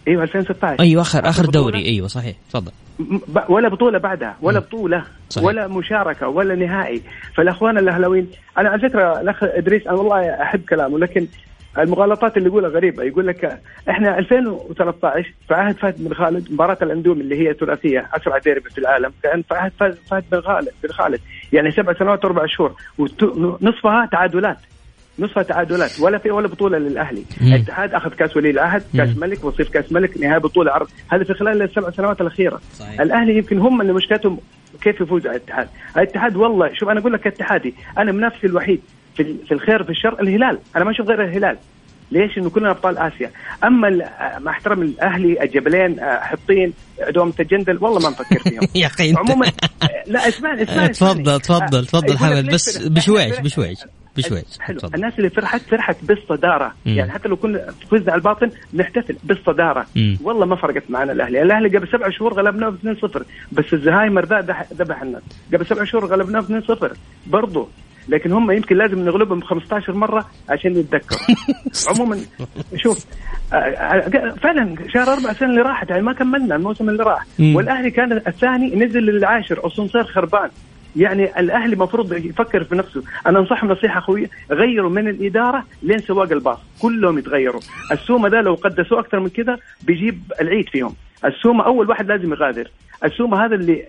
إيوه 0.07 0.23
2016 0.23 0.79
أيوه 0.79 1.01
اخر 1.01 1.29
آخر. 1.29 1.45
دوري. 1.45 1.85
أيوه 1.85 2.07
صحيح. 2.07 2.35
تفضل. 2.49 2.71
ولا 3.49 3.69
بطولة 3.69 3.97
بعدها 3.97 4.37
ولا 4.41 4.59
بطولة 4.59 5.03
صحيح. 5.29 5.47
ولا 5.47 5.67
مشاركة 5.67 6.27
ولا 6.27 6.55
نهائي. 6.55 7.01
فالأخوان 7.35 7.77
الأهلاويين 7.77 8.27
أنا 8.57 8.69
على 8.69 8.89
فكرة 8.89 9.21
الأخ 9.21 9.43
إدريس 9.43 9.87
أنا 9.87 9.95
والله 9.95 10.29
أحب 10.29 10.61
كلامه 10.69 10.99
لكن 10.99 11.27
المغالطات 11.77 12.37
اللي 12.37 12.49
يقولها 12.49 12.69
غريبة. 12.69 13.03
يقول 13.03 13.27
لك 13.27 13.59
إحنا 13.89 14.19
2013 14.19 15.33
في 15.47 15.53
عهد 15.53 15.77
فهد 15.77 15.95
بن 16.03 16.13
خالد 16.13 16.51
مباراة 16.51 16.77
الاندومي 16.81 17.21
اللي 17.21 17.49
هي 17.49 17.53
ثلاثيه 17.53 18.09
أسرع 18.13 18.37
ديربي 18.37 18.69
في 18.69 18.77
العالم 18.77 19.11
كان 19.23 19.41
في 19.41 19.53
عهد 19.53 19.71
فهد 20.09 20.23
بن 20.31 20.41
خالد 20.41 20.69
بن 20.83 20.89
خالد. 20.89 21.19
يعني 21.53 21.71
سبع 21.71 21.93
سنوات 21.93 22.25
واربع 22.25 22.45
شهور 22.45 22.75
ونصفها 22.97 24.09
تعادلات. 24.11 24.57
نصفها 25.19 25.43
تعادلات 25.43 25.99
ولا 25.99 26.17
في 26.17 26.31
ولا 26.31 26.47
بطولة 26.47 26.77
للأهلي. 26.77 27.23
الاتحاد 27.41 27.93
أخذ 27.93 28.09
كأس 28.09 28.37
ولي 28.37 28.49
العهد 28.49 28.83
كأس. 28.97 29.17
ملك 29.17 29.43
وصيف 29.43 29.69
كأس 29.69 29.91
ملك 29.91 30.17
نهائي 30.17 30.39
بطولة 30.39 30.71
عرب 30.71 30.87
هذا 31.11 31.23
في 31.23 31.33
خلال 31.33 31.61
السبع 31.61 31.91
سنوات 31.91 32.21
الأخيرة. 32.21 32.61
صحيح. 32.73 33.01
الأهلي 33.01 33.37
يمكن 33.37 33.59
هم 33.59 33.81
اللي 33.81 33.93
مشكلتهم 33.93 34.39
كيف 34.81 35.01
يفوز 35.01 35.27
على 35.27 35.37
الاتحاد. 35.37 35.67
الاتحاد 35.97 36.35
والله 36.35 36.73
شوف 36.73 36.89
أنا 36.89 36.99
أقول 36.99 37.13
لك 37.13 37.27
اتحادي 37.27 37.73
أنا 37.97 38.11
منافسي 38.11 38.47
الوحيد 38.47 38.81
في 39.17 39.35
في 39.47 39.53
الخير 39.53 39.83
في 39.83 39.89
الشر 39.89 40.21
الهلال. 40.21 40.59
أنا 40.75 40.83
ما 40.85 40.91
أشوف 40.91 41.07
غير 41.07 41.23
الهلال. 41.23 41.57
ليش؟ 42.11 42.37
إنه 42.37 42.49
كلنا 42.49 42.71
أبطال 42.71 42.97
آسيا، 42.97 43.31
أما 43.63 44.09
مع 44.39 44.51
احترام 44.51 44.81
الأهلي 44.81 45.43
الجبلين 45.43 45.97
حطين 46.01 46.73
دوامه 47.09 47.33
الجندل 47.39 47.77
والله 47.81 47.99
ما 47.99 48.09
نفكر 48.09 48.39
فيهم. 48.39 48.67
يا 48.81 48.87
أخي 48.87 49.13
عموما 49.17 49.45
لا 50.07 50.27
اسمعني 50.27 50.63
اسمعني 50.63 50.89
تفضل 51.03 51.41
تفضل 51.41 51.85
تفضل 51.85 52.17
حمد 52.17 52.53
بس 52.53 52.77
بشويش 52.87 53.39
بشويش. 53.39 53.77
بشويش 54.17 54.59
حلو. 54.59 54.79
تفضل. 54.79 54.95
الناس 54.95 55.13
اللي 55.17 55.29
فرحت 55.29 55.61
فرحت 55.61 55.97
بالصدارة. 56.03 56.73
مم. 56.85 56.93
يعني 56.93 57.11
حتى 57.11 57.27
لو 57.27 57.35
كنا 57.35 57.73
فزنا 57.91 58.11
على 58.11 58.19
الباطن 58.19 58.49
نحتفل 58.73 59.15
بالصدارة. 59.23 59.85
مم. 59.95 60.17
والله 60.23 60.45
ما 60.45 60.55
فرقت 60.55 60.83
معنا 60.89 61.11
الأهلي. 61.11 61.41
الأهلي 61.41 61.77
قبل 61.77 61.87
سبع 61.87 62.09
شهور 62.09 62.33
غلبناه 62.33 62.69
ب 62.69 62.77
2-0 62.77 63.21
بس 63.51 63.73
الزهايمر 63.73 64.25
ذا 64.25 64.65
ذبح 64.73 65.01
الناس. 65.01 65.21
قبل 65.53 65.65
سبع 65.65 65.83
شهور 65.83 66.05
غلبناه 66.05 66.39
ب 66.39 66.63
2-0 66.63 66.95
برضه 67.27 67.67
لكن 68.09 68.31
هم 68.31 68.51
يمكن 68.51 68.77
لازم 68.77 69.05
نغلبهم 69.05 69.41
15 69.41 69.93
مرة 69.93 70.25
عشان 70.49 70.75
يتذكروا. 70.75 71.19
عموما 71.89 72.19
شوف 72.75 73.05
آه، 73.53 73.55
آه، 73.55 74.29
فعلا 74.43 74.75
شهر 74.93 75.13
أربع 75.13 75.33
سنة 75.33 75.49
اللي 75.49 75.61
راحت 75.61 75.89
يعني 75.89 76.01
ما 76.01 76.13
كملنا 76.13 76.55
الموسم 76.55 76.89
اللي 76.89 77.03
راح. 77.03 77.25
والأهلي 77.39 77.91
كان 77.91 78.11
الثاني 78.11 78.75
نزل 78.75 78.99
للعاشر 78.99 79.67
اسانسير 79.67 80.03
خربان. 80.03 80.49
يعني 80.95 81.39
الاهلي 81.39 81.73
المفروض 81.73 82.13
يفكر 82.13 82.63
في 82.63 82.75
نفسه. 82.75 83.03
أنا 83.27 83.39
أنصحهم 83.39 83.71
نصيحة 83.71 83.99
اخويه 83.99 84.29
غيروا 84.51 84.89
من 84.89 85.07
الإدارة 85.07 85.65
لين 85.83 85.99
سواق 85.99 86.31
الباص. 86.31 86.59
كلهم 86.81 87.17
يتغيروا. 87.17 87.61
السومة 87.91 88.29
ده 88.29 88.41
لو 88.41 88.53
قدسوه 88.53 88.99
أكثر 88.99 89.19
من 89.19 89.29
كده 89.29 89.59
بيجيب 89.83 90.21
العيد 90.41 90.69
فيهم. 90.69 90.95
السومة 91.25 91.65
أول 91.65 91.89
واحد 91.89 92.07
لازم 92.07 92.33
يغادر. 92.33 92.71
السومة 93.03 93.45
هذا 93.45 93.55
اللي 93.55 93.85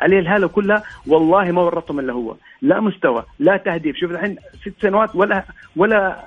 عليه 0.00 0.18
الهالة 0.18 0.48
كلها 0.48 0.82
والله 1.06 1.52
ما 1.52 1.62
ورطهم 1.62 2.00
إلا 2.00 2.12
هو. 2.12 2.36
لا 2.62 2.80
مستوى 2.80 3.24
لا 3.38 3.56
تهديف. 3.56 3.96
شوف 3.96 4.10
الحين 4.10 4.36
ست 4.60 4.74
سنوات 4.82 5.16
ولا 5.16 5.44
ولا 5.76 6.24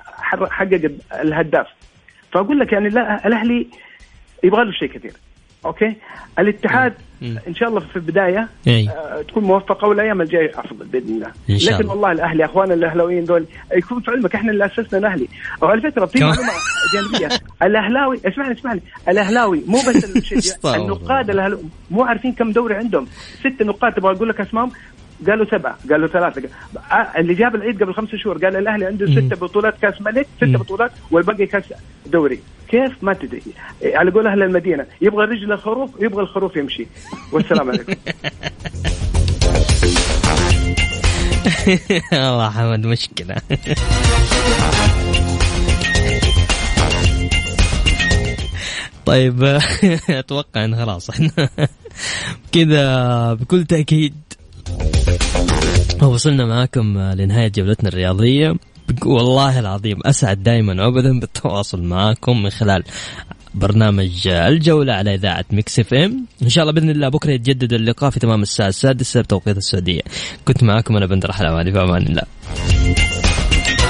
حقق 0.50 0.90
الهداف. 1.12 1.66
فأقول 2.32 2.58
لك 2.58 2.72
يعني 2.72 2.88
لا 2.88 3.26
الأهلي 3.26 3.66
يبغى 4.44 4.64
له 4.64 4.72
شيء 4.72 4.88
كثير. 4.88 5.12
أوكي؟ 5.64 5.96
الاتحاد 6.38 6.92
مم. 7.22 7.38
إن 7.48 7.54
شاء 7.54 7.68
الله 7.68 7.80
في 7.80 7.96
البداية. 7.96 8.48
آه، 8.88 9.22
تكون 9.22 9.42
موفقة 9.44 9.88
والأيام 9.88 10.20
الجاية 10.22 10.50
أفضل 10.54 10.86
بإذن 10.86 11.14
الله. 11.14 11.32
إن 11.50 11.58
شاء 11.58 11.74
لكن 11.74 11.82
الله. 11.82 11.92
والله 11.92 12.12
الأهلي 12.12 12.44
أخواننا 12.44 12.74
الأهلاويين 12.74 13.24
دول 13.24 13.44
يكون 13.76 14.00
في 14.00 14.10
علمك 14.10 14.34
إحنا 14.34 14.52
اللي 14.52 14.66
أسسنا 14.66 14.98
الأهلي. 14.98 15.28
وعلى 15.62 15.80
فكرة 15.80 16.06
في 16.06 16.24
معلومة 16.24 16.52
جانبية. 16.94 17.28
الأهلاوي 17.62 18.20
اسمعني 18.24 18.52
اسمعني. 18.54 18.80
الأهلاوي 19.08 19.62
مو 19.66 19.78
بس 19.88 20.64
النقاد 20.76 21.30
الاهلاوي 21.30 21.62
مو 21.90 22.02
عارفين 22.02 22.32
كم 22.32 22.52
دوري 22.52 22.74
عندهم. 22.74 23.06
ست 23.40 23.62
نقاد 23.62 23.92
تبغى 23.92 24.16
أقول 24.16 24.28
لك 24.28 24.40
أسمائهم؟ 24.40 24.70
قالوا 25.28 25.46
سبعة 25.50 25.78
قالوا 25.90 26.08
ثلاثة. 26.08 26.48
آه، 26.92 26.94
اللي 27.20 27.34
جاب 27.34 27.54
العيد 27.54 27.82
قبل 27.82 27.94
خمسة 27.94 28.18
شهور 28.18 28.38
قال 28.44 28.56
الأهلي 28.56 28.86
عنده. 28.86 29.06
ست 29.06 29.40
بطولات 29.40 29.74
كأس 29.82 30.00
ملك 30.02 30.26
ست. 30.36 30.44
بطولات 30.44 30.90
والباقي 31.10 31.46
كأس 31.46 31.64
دوري. 32.06 32.40
كيف 32.68 32.92
ما 33.02 33.12
تدري؟ 33.12 33.42
على 33.84 34.10
قول 34.10 34.26
أهل 34.26 34.42
المدينة 34.42 34.86
يبغى 35.00 35.24
رجل 35.24 35.52
الخروف 35.52 35.90
يبغى 36.00 36.22
الخروف 36.22 36.56
يمشي. 36.56 36.86
والسلام 37.32 37.70
عليكم. 37.70 37.94
والله 42.12 42.50
حمد 42.50 42.86
مشكلة. 42.86 43.34
طيب 49.06 49.44
أتوقع 50.10 50.64
إن 50.64 50.76
خلاص. 50.76 51.10
إحنا 51.10 51.30
كذا 52.52 53.34
بكل 53.34 53.64
تأكيد. 53.64 54.14
وصلنا 56.02 56.46
معاكم 56.46 56.98
لنهاية 56.98 57.48
جولتنا 57.48 57.88
الرياضية. 57.88 58.54
والله 59.04 59.58
العظيم 59.58 59.98
أسعد 60.04 60.42
دائما 60.42 60.86
وابدا 60.86 61.20
بالتواصل 61.20 61.82
معاكم 61.82 62.42
من 62.42 62.50
خلال 62.50 62.82
برنامج 63.54 64.28
الجولة 64.28 64.92
على 64.92 65.14
إذاعة 65.14 65.44
Mix 65.50 65.78
FM. 65.78 66.26
إن 66.42 66.48
شاء 66.48 66.62
الله 66.62 66.72
بإذن 66.72 66.90
الله 66.90 67.08
بكرة 67.08 67.30
يتجدد 67.30 67.72
اللقاء 67.72 68.10
في 68.10 68.20
تمام 68.20 68.42
الساعة 68.42 68.68
السادسة 68.68 69.20
بتوقيت 69.20 69.56
السعودية. 69.56 70.00
كنت 70.44 70.62
معاكم 70.62 70.96
أنا 70.96 71.06
بندر 71.06 71.32
حلواني 71.32 71.72
في 71.72 71.80
أمان 71.80 72.02
الله. 72.02 72.22